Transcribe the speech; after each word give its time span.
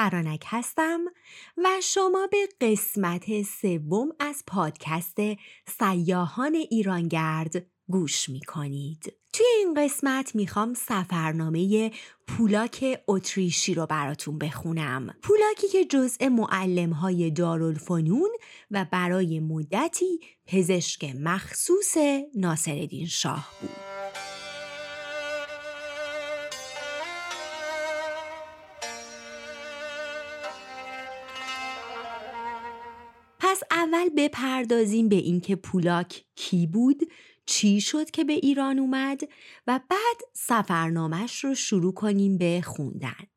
فرانک 0.00 0.44
هستم 0.46 1.00
و 1.56 1.68
شما 1.82 2.28
به 2.30 2.48
قسمت 2.60 3.42
سوم 3.42 4.08
از 4.18 4.42
پادکست 4.46 5.16
سیاهان 5.78 6.54
ایرانگرد 6.54 7.66
گوش 7.88 8.28
می 8.28 8.40
کنید. 8.40 9.12
توی 9.32 9.46
این 9.58 9.74
قسمت 9.74 10.34
می‌خوام 10.34 10.74
سفرنامه 10.74 11.90
پولاک 12.26 13.02
اتریشی 13.08 13.74
رو 13.74 13.86
براتون 13.86 14.38
بخونم. 14.38 15.14
پولاکی 15.22 15.68
که 15.72 15.84
جزء 15.84 16.28
معلم 16.28 16.90
های 16.90 17.30
دارالفنون 17.30 18.30
و 18.70 18.86
برای 18.92 19.40
مدتی 19.40 20.20
پزشک 20.46 21.04
مخصوص 21.04 21.96
ناصرالدین 22.34 23.06
شاه 23.06 23.50
بود. 23.60 23.99
اول 33.92 34.08
بپردازیم 34.16 35.08
به 35.08 35.16
اینکه 35.16 35.56
پولاک 35.56 36.24
کی 36.34 36.66
بود 36.66 37.02
چی 37.46 37.80
شد 37.80 38.10
که 38.10 38.24
به 38.24 38.32
ایران 38.32 38.78
اومد 38.78 39.20
و 39.66 39.80
بعد 39.90 40.20
سفرنامش 40.34 41.44
رو 41.44 41.54
شروع 41.54 41.94
کنیم 41.94 42.38
به 42.38 42.62
خوندن. 42.64 43.29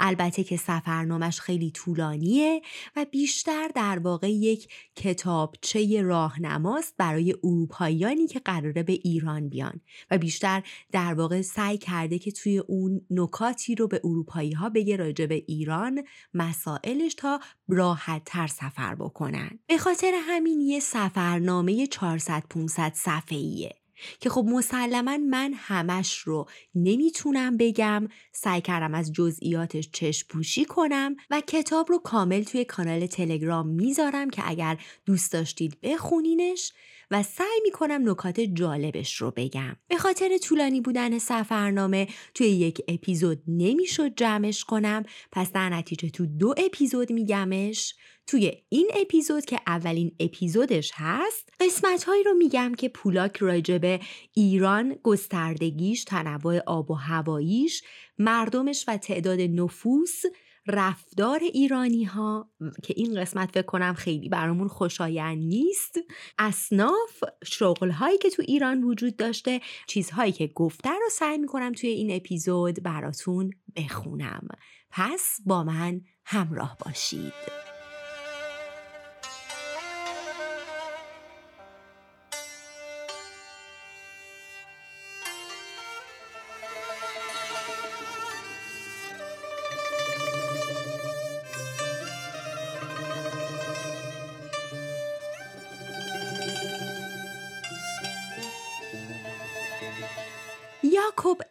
البته 0.00 0.44
که 0.44 0.56
سفرنامش 0.56 1.40
خیلی 1.40 1.70
طولانیه 1.70 2.62
و 2.96 3.06
بیشتر 3.10 3.68
در 3.74 3.98
واقع 3.98 4.30
یک 4.30 4.68
کتابچه 4.96 6.02
راهنماست 6.02 6.94
برای 6.98 7.34
اروپاییانی 7.44 8.26
که 8.26 8.38
قراره 8.38 8.82
به 8.82 8.92
ایران 8.92 9.48
بیان 9.48 9.80
و 10.10 10.18
بیشتر 10.18 10.62
در 10.92 11.14
واقع 11.14 11.42
سعی 11.42 11.78
کرده 11.78 12.18
که 12.18 12.32
توی 12.32 12.58
اون 12.58 13.00
نکاتی 13.10 13.74
رو 13.74 13.88
به 13.88 14.00
اروپایی 14.04 14.52
ها 14.52 14.68
بگه 14.68 14.96
راجع 14.96 15.26
به 15.26 15.44
ایران 15.46 16.04
مسائلش 16.34 17.14
تا 17.14 17.40
راحت 17.68 18.22
تر 18.24 18.46
سفر 18.46 18.94
بکنن. 18.94 19.58
به 19.66 19.78
خاطر 19.78 20.12
همین 20.14 20.60
یه 20.60 20.80
سفرنامه 20.80 21.86
400 21.86 22.44
500 22.50 22.92
صفحه‌ایه. 22.94 23.85
که 24.20 24.30
خب 24.30 24.44
مسلما 24.48 25.16
من 25.16 25.52
همش 25.56 26.18
رو 26.18 26.48
نمی‌تونم 26.74 27.56
بگم 27.56 28.08
سعی 28.32 28.60
کردم 28.60 28.94
از 28.94 29.12
جزئیاتش 29.12 29.90
چشم 29.92 30.26
پوشی 30.28 30.64
کنم 30.64 31.16
و 31.30 31.40
کتاب 31.40 31.90
رو 31.90 31.98
کامل 31.98 32.42
توی 32.42 32.64
کانال 32.64 33.06
تلگرام 33.06 33.68
می‌ذارم 33.68 34.30
که 34.30 34.42
اگر 34.44 34.78
دوست 35.06 35.32
داشتید 35.32 35.80
بخونینش. 35.82 36.72
و 37.10 37.22
سعی 37.22 37.60
می‌کنم 37.64 38.10
نکات 38.10 38.40
جالبش 38.40 39.16
رو 39.16 39.32
بگم. 39.36 39.76
به 39.88 39.96
خاطر 39.96 40.38
طولانی 40.38 40.80
بودن 40.80 41.18
سفرنامه 41.18 42.08
توی 42.34 42.46
یک 42.46 42.80
اپیزود 42.88 43.42
نمی‌شد 43.46 44.14
جمعش 44.16 44.64
کنم 44.64 45.04
پس 45.32 45.52
در 45.52 45.68
نتیجه 45.68 46.10
تو 46.10 46.26
دو 46.26 46.54
اپیزود 46.56 47.12
میگمش. 47.12 47.94
توی 48.26 48.52
این 48.68 48.90
اپیزود 48.94 49.44
که 49.44 49.60
اولین 49.66 50.16
اپیزودش 50.20 50.92
هست 50.94 51.48
قسمت 51.60 52.04
هایی 52.04 52.22
رو 52.22 52.34
میگم 52.34 52.74
که 52.74 52.88
پولاک 52.88 53.36
راجبه 53.36 54.00
ایران 54.34 54.96
گستردگیش 55.02 56.04
تنوع 56.04 56.58
آب 56.66 56.90
و 56.90 56.94
هواییش 56.94 57.82
مردمش 58.18 58.84
و 58.88 58.96
تعداد 58.96 59.40
نفوس 59.40 60.22
رفتار 60.68 61.40
ایرانی 61.42 62.04
ها 62.04 62.50
که 62.82 62.94
این 62.96 63.20
قسمت 63.20 63.50
فکر 63.50 63.62
کنم 63.62 63.94
خیلی 63.94 64.28
برامون 64.28 64.68
خوشایند 64.68 65.38
نیست 65.38 65.98
اصناف 66.38 67.24
شغل 67.44 67.90
هایی 67.90 68.18
که 68.18 68.30
تو 68.30 68.42
ایران 68.46 68.84
وجود 68.84 69.16
داشته 69.16 69.60
چیزهایی 69.86 70.32
که 70.32 70.46
گفته 70.46 70.90
رو 70.90 71.08
سعی 71.12 71.38
می‌کنم 71.38 71.72
توی 71.72 71.90
این 71.90 72.16
اپیزود 72.16 72.82
براتون 72.82 73.50
بخونم. 73.76 74.48
پس 74.90 75.38
با 75.46 75.64
من 75.64 76.00
همراه 76.24 76.76
باشید. 76.84 77.75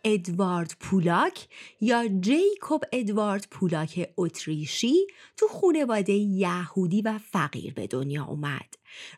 ادوارد 0.08 0.76
پولاک 0.80 1.48
یا 1.82 2.08
جیکوب 2.08 2.84
ادوارد 2.94 3.48
پولاک 3.52 4.10
اتریشی 4.18 5.08
تو 5.38 5.48
خانواده 5.48 6.14
یهودی 6.14 7.02
و 7.02 7.18
فقیر 7.18 7.74
به 7.74 7.88
دنیا 7.88 8.26
اومد. 8.26 8.74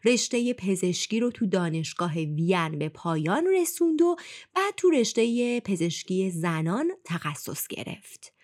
رشته 0.06 0.54
پزشکی 0.54 1.20
رو 1.20 1.32
تو 1.32 1.46
دانشگاه 1.46 2.14
وین 2.14 2.80
به 2.80 2.90
پایان 2.90 3.48
رسوند 3.62 4.02
و 4.02 4.16
بعد 4.56 4.74
تو 4.78 4.90
رشته 4.90 5.60
پزشکی 5.60 6.32
زنان 6.32 6.92
تخصص 7.06 7.68
گرفت. 7.68 8.37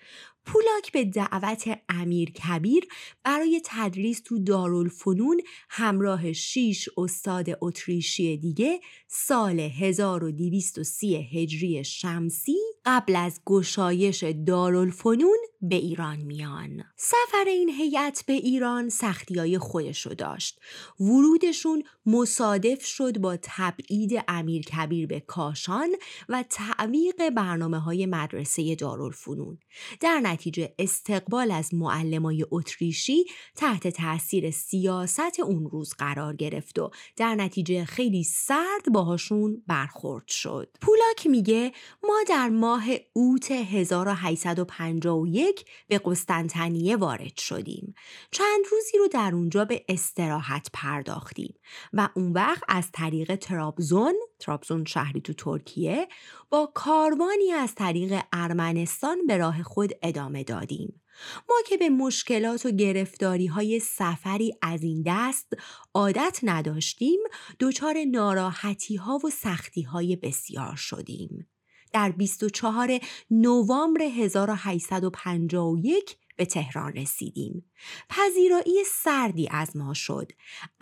پولاک 0.46 0.92
به 0.92 1.06
دعوت 1.06 1.80
امیر 1.90 2.32
کبیر 2.32 2.88
برای 3.24 3.62
تدریس 3.66 4.22
تو 4.26 4.40
دارالفنون 4.40 5.42
همراه 5.70 6.34
شیش 6.34 6.90
استاد 6.98 7.46
اتریشی 7.62 8.38
دیگه 8.38 8.80
سال 9.08 9.60
1230 9.60 11.16
هجری 11.16 11.84
شمسی 11.84 12.58
قبل 12.86 13.16
از 13.16 13.42
گشایش 13.46 14.24
دارالفنون 14.24 15.38
به 15.64 15.76
ایران 15.76 16.18
میان. 16.18 16.84
سفر 16.96 17.44
این 17.48 17.70
هیئت 17.70 18.24
به 18.28 18.34
ایران 18.34 18.90
سختی 18.90 19.40
های 19.40 19.58
خودشو 19.58 20.10
داشت. 20.10 20.60
ورودشون 21.00 21.84
مصادف 22.06 22.86
شد 22.86 23.18
با 23.18 23.38
تبعید 23.42 24.24
امیر 24.28 24.62
کبیر 24.62 25.08
به 25.08 25.20
کاشان 25.20 25.90
و 26.30 26.44
تعویق 26.50 27.30
برنامه 27.30 27.80
های 27.80 28.06
مدرسه 28.06 28.76
دارالفنون. 28.76 29.58
در 30.00 30.20
نتیجه 30.20 30.74
استقبال 30.80 31.52
از 31.52 31.74
معلمای 31.74 32.46
اتریشی 32.52 33.26
تحت 33.56 33.88
تاثیر 33.88 34.52
سیاست 34.52 35.40
اون 35.40 35.70
روز 35.70 35.94
قرار 35.94 36.36
گرفت 36.36 36.80
و 36.80 36.92
در 37.16 37.36
نتیجه 37.36 37.86
خیلی 37.86 38.24
سرد 38.24 38.92
باهاشون 38.92 39.64
برخورد 39.68 40.28
شد. 40.28 40.78
پولاک 40.82 41.28
میگه 41.28 41.72
ما 42.04 42.24
در 42.28 42.50
ماه 42.50 42.84
اوت 43.14 43.52
1851 43.52 45.53
به 45.88 46.02
قسطنطنیه 46.06 46.96
وارد 46.96 47.38
شدیم. 47.38 47.94
چند 48.32 48.66
روزی 48.72 48.98
رو 48.98 49.08
در 49.08 49.32
اونجا 49.34 49.66
به 49.66 49.86
استراحت 49.90 50.70
پرداختیم 50.74 51.56
و 51.94 52.10
اون 52.16 52.32
وقت 52.32 52.64
از 52.68 52.92
طریق 52.92 53.36
ترابزون 53.36 54.14
ترابزون 54.40 54.86
شهری 54.86 55.22
تو 55.22 55.34
ترکیه 55.34 56.08
با 56.50 56.72
کاروانی 56.76 57.52
از 57.52 57.76
طریق 57.76 58.22
ارمنستان 58.34 59.26
به 59.28 59.38
راه 59.38 59.64
خود 59.64 59.92
ادامه 60.02 60.44
دادیم. 60.44 61.02
ما 61.50 61.56
که 61.66 61.78
به 61.78 61.90
مشکلات 61.90 62.66
و 62.66 62.72
گرفتاری 62.72 63.48
های 63.48 63.80
سفری 63.80 64.56
از 64.62 64.84
این 64.84 65.04
دست 65.06 65.54
عادت 65.94 66.40
نداشتیم 66.44 67.20
دچار 67.60 67.96
ناراحتی 68.12 68.96
ها 68.96 69.20
و 69.24 69.30
سختی 69.30 69.82
های 69.82 70.16
بسیار 70.16 70.76
شدیم. 70.76 71.48
در 71.94 72.12
24 72.12 73.00
نوامبر 73.32 74.02
1851 74.02 76.18
به 76.36 76.46
تهران 76.46 76.94
رسیدیم. 76.94 77.72
پذیرایی 78.10 78.84
سردی 78.88 79.48
از 79.52 79.78
ما 79.78 79.94
شد. 79.94 80.32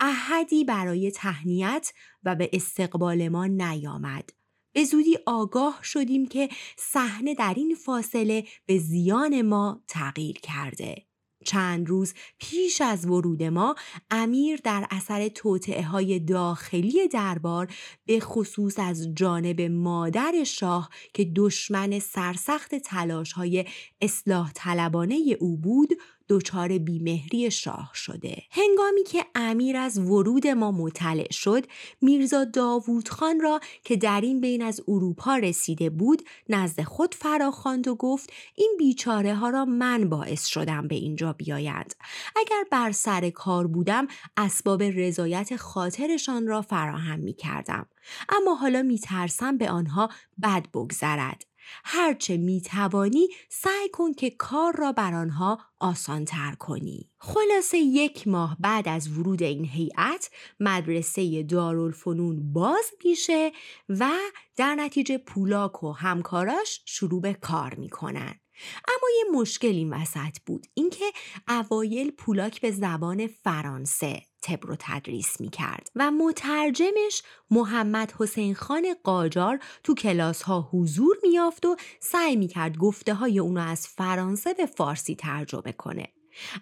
احدی 0.00 0.64
برای 0.64 1.10
تهنیت 1.10 1.92
و 2.24 2.34
به 2.34 2.50
استقبال 2.52 3.28
ما 3.28 3.46
نیامد. 3.46 4.30
به 4.72 4.84
زودی 4.84 5.18
آگاه 5.26 5.80
شدیم 5.82 6.26
که 6.26 6.48
صحنه 6.78 7.34
در 7.34 7.54
این 7.56 7.74
فاصله 7.74 8.44
به 8.66 8.78
زیان 8.78 9.42
ما 9.42 9.82
تغییر 9.88 10.38
کرده. 10.38 11.06
چند 11.44 11.88
روز 11.88 12.14
پیش 12.38 12.80
از 12.80 13.06
ورود 13.06 13.42
ما 13.42 13.74
امیر 14.10 14.60
در 14.64 14.86
اثر 14.90 15.28
توطعه 15.28 15.82
های 15.82 16.18
داخلی 16.18 17.08
دربار 17.08 17.68
به 18.06 18.20
خصوص 18.20 18.78
از 18.78 19.14
جانب 19.14 19.60
مادر 19.60 20.44
شاه 20.46 20.90
که 21.14 21.32
دشمن 21.36 21.98
سرسخت 21.98 22.74
تلاش 22.74 23.32
های 23.32 23.64
اصلاح 24.00 24.52
طلبانه 24.54 25.36
او 25.40 25.56
بود 25.56 25.88
دچار 26.28 26.78
بیمهری 26.78 27.50
شاه 27.50 27.90
شده. 27.94 28.42
هنگامی 28.50 29.04
که 29.04 29.26
امیر 29.34 29.76
از 29.76 29.98
ورود 29.98 30.46
ما 30.46 30.72
مطلع 30.72 31.32
شد 31.32 31.66
میرزا 32.00 32.44
داوود 32.44 33.08
خان 33.08 33.40
را 33.40 33.60
که 33.84 33.96
در 33.96 34.20
این 34.20 34.40
بین 34.40 34.62
از 34.62 34.80
اروپا 34.88 35.36
رسیده 35.36 35.90
بود 35.90 36.22
نزد 36.48 36.82
خود 36.82 37.14
فراخواند 37.14 37.88
و 37.88 37.94
گفت 37.94 38.32
این 38.54 38.76
بیچاره 38.78 39.34
ها 39.34 39.50
را 39.50 39.64
من 39.64 40.08
باعث 40.08 40.46
شدم 40.46 40.88
به 40.88 40.94
اینجا 40.94 41.32
بیایند. 41.32 41.94
اگر 42.36 42.64
بر 42.70 42.92
سر 42.92 43.30
کار 43.30 43.66
بودم 43.66 44.06
اسباب 44.36 44.82
رضایت 44.82 45.56
خاطرشان 45.56 46.46
را 46.46 46.62
فراهم 46.62 47.18
می 47.18 47.34
کردم 47.34 47.86
اما 48.28 48.54
حالا 48.54 48.82
می 48.82 48.98
ترسم 48.98 49.58
به 49.58 49.70
آنها 49.70 50.08
بد 50.42 50.66
بگذرد. 50.74 51.51
هرچه 51.84 52.36
می 52.36 52.60
توانی 52.60 53.28
سعی 53.48 53.88
کن 53.92 54.12
که 54.12 54.30
کار 54.30 54.76
را 54.76 54.92
بر 54.92 55.14
آنها 55.14 55.58
آسانتر 55.80 56.54
کنی. 56.58 57.10
خلاصه 57.18 57.78
یک 57.78 58.28
ماه 58.28 58.56
بعد 58.60 58.88
از 58.88 59.18
ورود 59.18 59.42
این 59.42 59.64
هیئت 59.64 60.30
مدرسه 60.60 61.42
دارالفنون 61.42 62.52
باز 62.52 62.90
میشه 63.04 63.52
و 63.88 64.10
در 64.56 64.74
نتیجه 64.74 65.18
پولاک 65.18 65.82
و 65.84 65.92
همکاراش 65.92 66.82
شروع 66.84 67.20
به 67.20 67.34
کار 67.34 67.74
می‌کنن. 67.74 68.40
اما 68.88 69.08
یه 69.18 69.40
مشکل 69.40 69.68
این 69.68 69.92
وسط 69.92 70.38
بود 70.46 70.66
اینکه 70.74 71.04
اوایل 71.48 72.10
پولاک 72.10 72.60
به 72.60 72.70
زبان 72.70 73.26
فرانسه 73.26 74.22
تب 74.42 74.66
رو 74.66 74.76
تدریس 74.78 75.40
می 75.40 75.48
کرد 75.48 75.90
و 75.96 76.10
مترجمش 76.10 77.22
محمد 77.50 78.12
حسین 78.18 78.54
خان 78.54 78.94
قاجار 79.04 79.58
تو 79.84 79.94
کلاس 79.94 80.42
ها 80.42 80.68
حضور 80.72 81.16
میافت 81.22 81.66
و 81.66 81.76
سعی 82.00 82.36
می 82.36 82.48
کرد 82.48 82.76
گفته 82.76 83.14
های 83.14 83.38
اونو 83.38 83.60
از 83.60 83.86
فرانسه 83.86 84.54
به 84.54 84.66
فارسی 84.66 85.14
ترجمه 85.14 85.72
کنه. 85.72 86.08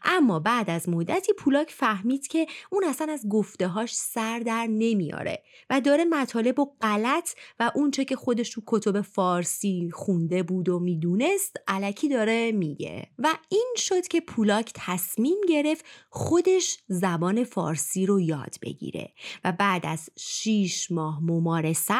اما 0.02 0.40
بعد 0.40 0.70
از 0.70 0.88
مدتی 0.88 1.32
پولاک 1.32 1.70
فهمید 1.70 2.26
که 2.26 2.46
اون 2.70 2.84
اصلا 2.84 3.12
از 3.12 3.28
گفتههاش 3.28 3.96
سر 3.96 4.38
در 4.38 4.66
نمیاره 4.66 5.42
و 5.70 5.80
داره 5.80 6.04
مطالب 6.04 6.58
و 6.58 6.72
غلط 6.80 7.30
و 7.60 7.70
اونچه 7.74 8.04
که 8.04 8.16
خودش 8.16 8.50
تو 8.50 8.62
کتب 8.66 9.00
فارسی 9.00 9.90
خونده 9.92 10.42
بود 10.42 10.68
و 10.68 10.78
می‌دونست 10.78 11.56
علکی 11.68 12.08
داره 12.08 12.52
میگه. 12.52 13.06
و 13.18 13.34
این 13.48 13.74
شد 13.76 14.08
که 14.08 14.20
پولاک 14.20 14.72
تصمیم 14.74 15.40
گرفت 15.48 15.84
خودش 16.10 16.78
زبان 16.88 17.44
فارسی 17.44 18.06
رو 18.06 18.20
یاد 18.20 18.56
بگیره 18.62 19.12
و 19.44 19.52
بعد 19.52 19.86
از 19.86 20.08
شیش 20.16 20.90
ماه 20.90 21.20
ممارست 21.22 21.90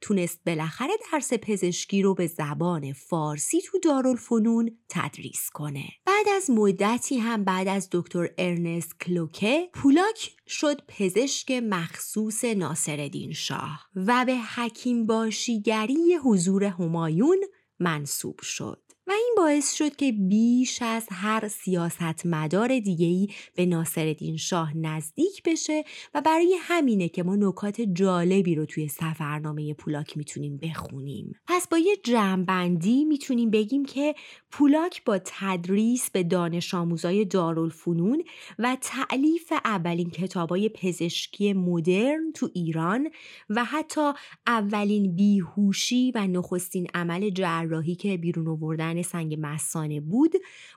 تونست 0.00 0.40
بالاخره 0.46 0.92
درس 1.12 1.32
پزشکی 1.32 2.02
رو 2.02 2.14
به 2.14 2.26
زبان 2.26 2.92
فارسی 2.92 3.60
تو 3.60 3.78
دارالفنون 3.78 4.78
تدریس 4.88 5.50
کنه. 5.50 5.84
بعد 6.04 6.26
از 6.36 6.50
مدت 6.50 7.07
هم 7.16 7.44
بعد 7.44 7.68
از 7.68 7.88
دکتر 7.92 8.28
ارنست 8.38 9.00
کلوکه 9.00 9.70
پولاک 9.72 10.36
شد 10.46 10.82
پزشک 10.88 11.50
مخصوص 11.50 12.44
ناصرالدین 12.44 13.32
شاه 13.32 13.88
و 13.96 14.24
به 14.26 14.36
حکیم 14.36 15.06
باشیگری 15.06 16.14
حضور 16.24 16.64
همایون 16.64 17.38
منصوب 17.80 18.40
شد. 18.40 18.87
و 19.08 19.12
این 19.12 19.34
باعث 19.36 19.74
شد 19.74 19.96
که 19.96 20.12
بیش 20.12 20.82
از 20.82 21.06
هر 21.10 21.48
سیاستمدار 21.48 22.78
دیگه‌ای 22.78 23.28
به 23.54 23.66
ناصرالدین 23.66 24.36
شاه 24.36 24.76
نزدیک 24.76 25.42
بشه 25.42 25.84
و 26.14 26.20
برای 26.20 26.56
همینه 26.60 27.08
که 27.08 27.22
ما 27.22 27.36
نکات 27.36 27.80
جالبی 27.80 28.54
رو 28.54 28.66
توی 28.66 28.88
سفرنامه 28.88 29.74
پولاک 29.74 30.16
می‌تونیم 30.16 30.56
بخونیم. 30.56 31.32
پس 31.46 31.68
با 31.68 31.78
یه 31.78 31.96
جمعبندی 32.04 33.04
می‌تونیم 33.04 33.50
بگیم 33.50 33.84
که 33.84 34.14
پولاک 34.50 35.04
با 35.04 35.18
تدریس 35.24 36.10
به 36.10 36.22
دانش 36.22 36.74
آموزای 36.74 37.24
دارالفنون 37.24 38.22
و 38.58 38.76
تعلیف 38.80 39.52
اولین 39.64 40.10
کتابای 40.10 40.68
پزشکی 40.68 41.52
مدرن 41.52 42.32
تو 42.34 42.50
ایران 42.54 43.10
و 43.50 43.64
حتی 43.64 44.12
اولین 44.46 45.16
بیهوشی 45.16 46.12
و 46.14 46.26
نخستین 46.26 46.86
عمل 46.94 47.30
جراحی 47.30 47.94
که 47.94 48.16
بیرون 48.16 48.48
آوردن 48.48 48.97
سنگ 49.02 49.36
مسانه 49.40 50.00
بود 50.00 50.32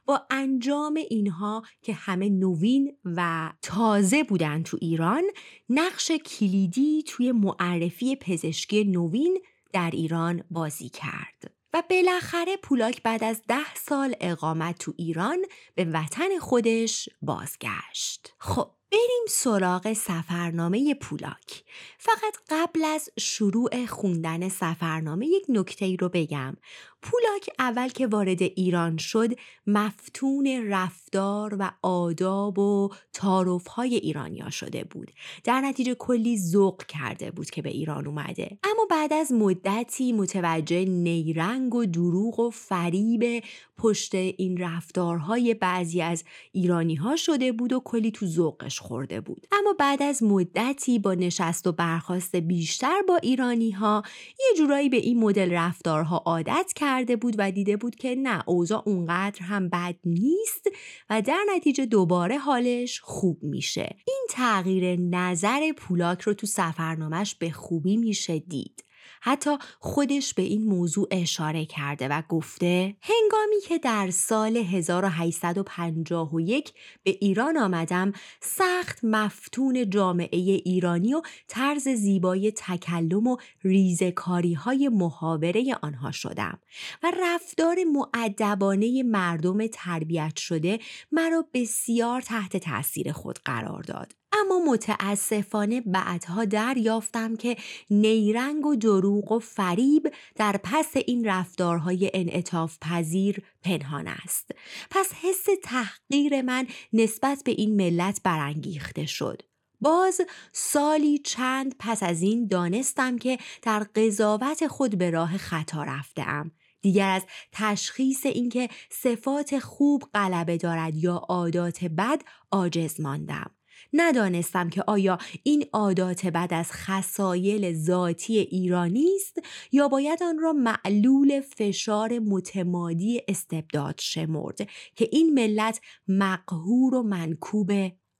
با 0.05 0.21
انجام 0.29 0.99
اینها 1.09 1.63
که 1.81 1.93
همه 1.93 2.29
نوین 2.29 2.97
و 3.05 3.51
تازه 3.61 4.23
بودن 4.23 4.63
تو 4.63 4.77
ایران 4.81 5.23
نقش 5.69 6.11
کلیدی 6.11 7.03
توی 7.07 7.31
معرفی 7.31 8.15
پزشکی 8.15 8.83
نوین 8.83 9.37
در 9.73 9.89
ایران 9.93 10.43
بازی 10.51 10.89
کرد. 10.89 11.51
و 11.73 11.83
بالاخره 11.89 12.57
پولاک 12.57 13.03
بعد 13.03 13.23
از 13.23 13.41
ده 13.47 13.75
سال 13.75 14.15
اقامت 14.21 14.77
تو 14.77 14.93
ایران 14.97 15.37
به 15.75 15.85
وطن 15.85 16.39
خودش 16.39 17.09
بازگشت. 17.21 18.33
خب 18.37 18.71
بریم 18.91 19.25
سراغ 19.29 19.93
سفرنامه 19.93 20.93
پولاک. 20.93 21.63
فقط 21.97 22.37
قبل 22.49 22.85
از 22.85 23.09
شروع 23.19 23.85
خوندن 23.85 24.49
سفرنامه 24.49 25.27
یک 25.27 25.45
نکته 25.49 25.85
ای 25.85 25.97
رو 25.97 26.09
بگم. 26.09 26.57
پولاک 27.01 27.49
اول 27.59 27.89
که 27.89 28.07
وارد 28.07 28.41
ایران 28.41 28.97
شد 28.97 29.29
مفتون 29.67 30.67
رفتار 30.67 31.55
و 31.59 31.71
آداب 31.81 32.59
و 32.59 32.89
تعارفهای 33.13 33.95
ایرانیا 33.95 34.49
شده 34.49 34.83
بود. 34.83 35.11
در 35.43 35.61
نتیجه 35.61 35.95
کلی 35.95 36.37
ذوق 36.37 36.83
کرده 36.83 37.31
بود 37.31 37.49
که 37.49 37.61
به 37.61 37.69
ایران 37.69 38.07
اومده. 38.07 38.57
اما 38.63 38.87
بعد 38.89 39.13
از 39.13 39.31
مدتی 39.31 40.13
متوجه 40.13 40.85
نیرنگ 40.85 41.75
و 41.75 41.85
دروغ 41.85 42.39
و 42.39 42.49
فریب 42.49 43.43
پشت 43.77 44.15
این 44.15 44.57
رفتارهای 44.57 45.53
بعضی 45.53 46.01
از 46.01 46.23
ایرانی 46.51 46.95
ها 46.95 47.15
شده 47.15 47.51
بود 47.51 47.73
و 47.73 47.79
کلی 47.79 48.11
تو 48.11 48.25
ذوقش 48.25 48.80
خورده 48.81 49.21
بود. 49.21 49.47
اما 49.51 49.73
بعد 49.79 50.03
از 50.03 50.23
مدتی 50.23 50.99
با 50.99 51.13
نشست 51.13 51.67
و 51.67 51.71
برخواست 51.71 52.35
بیشتر 52.35 53.01
با 53.07 53.15
ایرانی 53.15 53.71
ها 53.71 54.03
یه 54.39 54.57
جورایی 54.57 54.89
به 54.89 54.97
این 54.97 55.19
مدل 55.19 55.53
رفتارها 55.53 56.17
عادت 56.17 56.71
کرده 56.75 57.15
بود 57.15 57.35
و 57.37 57.51
دیده 57.51 57.77
بود 57.77 57.95
که 57.95 58.15
نه 58.15 58.43
اوضاع 58.45 58.83
اونقدر 58.85 59.41
هم 59.41 59.69
بد 59.69 59.95
نیست 60.05 60.67
و 61.09 61.21
در 61.21 61.39
نتیجه 61.55 61.85
دوباره 61.85 62.37
حالش 62.37 62.99
خوب 62.99 63.43
میشه. 63.43 63.95
این 64.07 64.27
تغییر 64.29 64.99
نظر 64.99 65.71
پولاک 65.77 66.21
رو 66.21 66.33
تو 66.33 66.47
سفرنامهش 66.47 67.35
به 67.35 67.51
خوبی 67.51 67.97
میشه 67.97 68.39
دید. 68.39 68.83
حتی 69.23 69.57
خودش 69.79 70.33
به 70.33 70.41
این 70.41 70.65
موضوع 70.65 71.07
اشاره 71.11 71.65
کرده 71.65 72.07
و 72.07 72.21
گفته 72.29 72.95
هنگامی 73.01 73.61
که 73.67 73.77
در 73.77 74.09
سال 74.09 74.57
1851 74.57 76.73
به 77.03 77.17
ایران 77.21 77.57
آمدم 77.57 78.13
سخت 78.41 79.03
مفتون 79.03 79.89
جامعه 79.89 80.61
ایرانی 80.65 81.13
و 81.13 81.21
طرز 81.47 81.87
زیبای 81.87 82.51
تکلم 82.51 83.27
و 83.27 83.37
ریزکاری 83.63 84.53
های 84.53 84.89
محاوره 84.89 85.75
آنها 85.81 86.11
شدم 86.11 86.59
و 87.03 87.11
رفتار 87.23 87.77
معدبانه 87.93 89.03
مردم 89.03 89.67
تربیت 89.67 90.37
شده 90.37 90.79
مرا 91.11 91.45
بسیار 91.53 92.21
تحت 92.21 92.57
تاثیر 92.57 93.11
خود 93.11 93.39
قرار 93.45 93.83
داد. 93.83 94.20
اما 94.33 94.59
متاسفانه 94.71 95.81
بعدها 95.81 96.45
دریافتم 96.45 97.35
که 97.35 97.57
نیرنگ 97.89 98.65
و 98.65 98.75
دروغ 98.75 99.31
و 99.31 99.39
فریب 99.39 100.13
در 100.35 100.59
پس 100.63 100.91
این 100.95 101.25
رفتارهای 101.25 102.11
انعطاف 102.13 102.77
پذیر 102.81 103.43
پنهان 103.63 104.07
است. 104.07 104.51
پس 104.89 105.11
حس 105.13 105.45
تحقیر 105.63 106.41
من 106.41 106.67
نسبت 106.93 107.41
به 107.45 107.51
این 107.51 107.75
ملت 107.75 108.21
برانگیخته 108.23 109.05
شد. 109.05 109.41
باز 109.81 110.21
سالی 110.51 111.17
چند 111.17 111.75
پس 111.79 112.03
از 112.03 112.21
این 112.21 112.47
دانستم 112.47 113.17
که 113.17 113.37
در 113.61 113.79
قضاوت 113.95 114.67
خود 114.67 114.97
به 114.97 115.09
راه 115.09 115.37
خطا 115.37 115.83
رفتم. 115.83 116.51
دیگر 116.81 117.09
از 117.09 117.23
تشخیص 117.51 118.25
اینکه 118.25 118.69
صفات 118.89 119.59
خوب 119.59 120.03
غلبه 120.13 120.57
دارد 120.57 120.95
یا 120.95 121.15
عادات 121.15 121.83
بد 121.83 122.21
عاجز 122.51 122.99
ماندم. 123.01 123.51
ندانستم 123.93 124.69
که 124.69 124.83
آیا 124.87 125.17
این 125.43 125.65
عادات 125.73 126.25
بعد 126.25 126.53
از 126.53 126.71
خسایل 126.71 127.73
ذاتی 127.73 128.37
ایرانی 128.37 129.07
است 129.15 129.41
یا 129.71 129.87
باید 129.87 130.23
آن 130.23 130.39
را 130.39 130.53
معلول 130.53 131.41
فشار 131.41 132.19
متمادی 132.19 133.21
استبداد 133.27 133.99
شمرد 133.99 134.57
که 134.95 135.09
این 135.11 135.33
ملت 135.33 135.81
مقهور 136.07 136.95
و 136.95 137.03
منکوب 137.03 137.71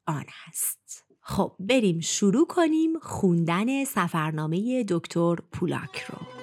آن 0.07 0.25
است. 0.47 1.05
خب 1.21 1.55
بریم 1.59 1.99
شروع 1.99 2.47
کنیم 2.47 2.99
خوندن 2.99 3.83
سفرنامه 3.83 4.85
دکتر 4.89 5.35
پولاک 5.51 6.01
رو. 6.01 6.40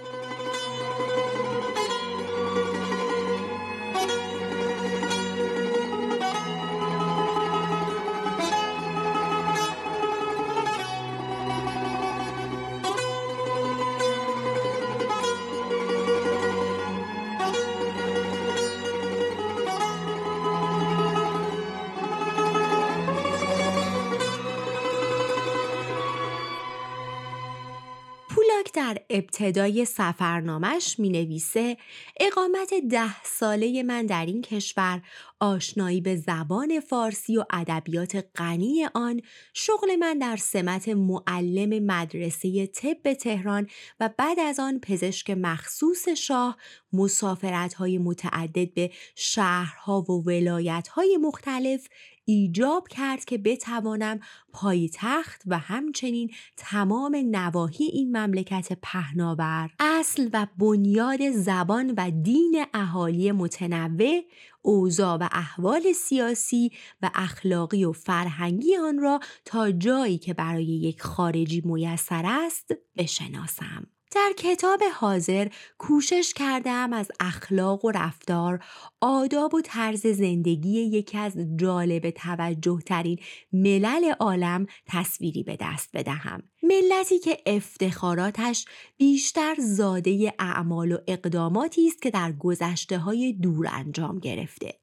ابتدای 29.11 29.85
سفرنامش 29.85 30.99
می 30.99 31.09
نویسه 31.09 31.77
اقامت 32.21 32.75
ده 32.91 33.23
ساله 33.23 33.83
من 33.83 34.07
در 34.07 34.27
این 34.27 34.43
کشور 34.43 35.03
آشنایی 35.41 36.01
به 36.01 36.17
زبان 36.17 36.81
فارسی 36.81 37.37
و 37.37 37.45
ادبیات 37.51 38.25
غنی 38.37 38.89
آن 38.95 39.21
شغل 39.55 39.97
من 39.97 40.19
در 40.19 40.37
سمت 40.37 40.89
معلم 40.89 41.85
مدرسه 41.85 42.67
طب 42.67 43.13
تهران 43.13 43.67
و 44.01 44.11
بعد 44.19 44.41
از 44.41 44.61
آن 44.61 44.81
پزشک 44.81 45.31
مخصوص 45.31 46.09
شاه 46.09 46.57
مسافرت 46.93 47.75
های 47.75 47.99
متعدد 47.99 48.75
به 48.75 48.91
شهرها 49.15 50.01
و 50.01 50.25
ولایت 50.27 50.89
های 50.89 51.17
مختلف 51.17 51.89
ایجاب 52.31 52.89
کرد 52.89 53.25
که 53.25 53.39
بتوانم 53.39 54.21
پایتخت 54.53 55.43
و 55.47 55.59
همچنین 55.59 56.31
تمام 56.57 57.17
نواحی 57.31 57.85
این 57.85 58.17
مملکت 58.17 58.79
پهناور 58.83 59.71
اصل 59.81 60.31
و 60.33 60.47
بنیاد 60.59 61.31
زبان 61.31 61.95
و 61.97 62.11
دین 62.11 62.65
اهالی 62.75 63.33
متنوع 63.33 64.21
اوضاع 64.63 65.17
و 65.17 65.29
احوال 65.33 65.93
سیاسی 65.93 66.73
و 67.03 67.11
اخلاقی 67.15 67.85
و 67.85 67.93
فرهنگی 67.93 68.77
آن 68.77 68.99
را 68.99 69.21
تا 69.45 69.71
جایی 69.71 70.19
که 70.19 70.35
برای 70.35 70.65
یک 70.65 71.03
خارجی 71.03 71.63
میسر 71.65 72.23
است 72.27 72.75
بشناسم. 72.97 73.87
در 74.15 74.33
کتاب 74.37 74.81
حاضر 74.95 75.49
کوشش 75.79 76.33
کردم 76.37 76.93
از 76.93 77.09
اخلاق 77.21 77.85
و 77.85 77.91
رفتار 77.91 78.65
آداب 79.01 79.55
و 79.55 79.61
طرز 79.61 80.07
زندگی 80.07 80.81
یکی 80.81 81.19
از 81.19 81.33
جالب 81.57 82.11
توجه 82.11 82.79
ترین 82.87 83.19
ملل 83.53 84.13
عالم 84.21 84.67
تصویری 84.87 85.43
به 85.43 85.57
دست 85.61 85.91
بدهم. 85.95 86.43
ملتی 86.63 87.19
که 87.19 87.39
افتخاراتش 87.47 88.65
بیشتر 88.97 89.55
زاده 89.59 90.35
اعمال 90.39 90.93
و 90.93 90.99
اقداماتی 91.07 91.87
است 91.87 92.03
که 92.03 92.11
در 92.11 92.33
گذشته 92.33 92.99
های 92.99 93.33
دور 93.33 93.69
انجام 93.73 94.19
گرفته 94.19 94.75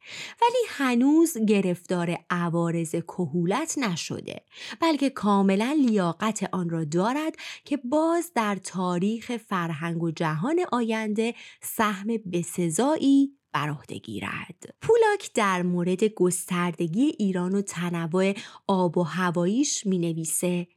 ولی 0.42 0.58
هنوز 0.68 1.38
گرفتار 1.48 2.18
عوارض 2.30 2.92
کهولت 2.92 3.78
نشده 3.78 4.42
بلکه 4.82 5.10
کاملا 5.10 5.78
لیاقت 5.88 6.50
آن 6.52 6.70
را 6.70 6.84
دارد 6.84 7.36
که 7.66 7.78
باز 7.78 8.32
در 8.36 8.56
تاریخ 8.56 9.15
فرهنگ 9.22 10.04
و 10.04 10.12
جهان 10.12 10.60
آینده 10.72 11.34
سهم 11.62 12.08
بسزایی 12.08 13.38
بر 13.54 13.70
عهده 13.70 13.98
گیرد. 13.98 14.76
پولاک 14.82 15.34
در 15.34 15.62
مورد 15.62 16.04
گستردگی 16.04 17.16
ایران 17.20 17.56
و 17.56 17.62
تنوع 17.62 18.34
آب 18.68 18.98
و 18.98 19.04
هواییش 19.04 19.86
می 19.86 19.98
نویسه 19.98 20.68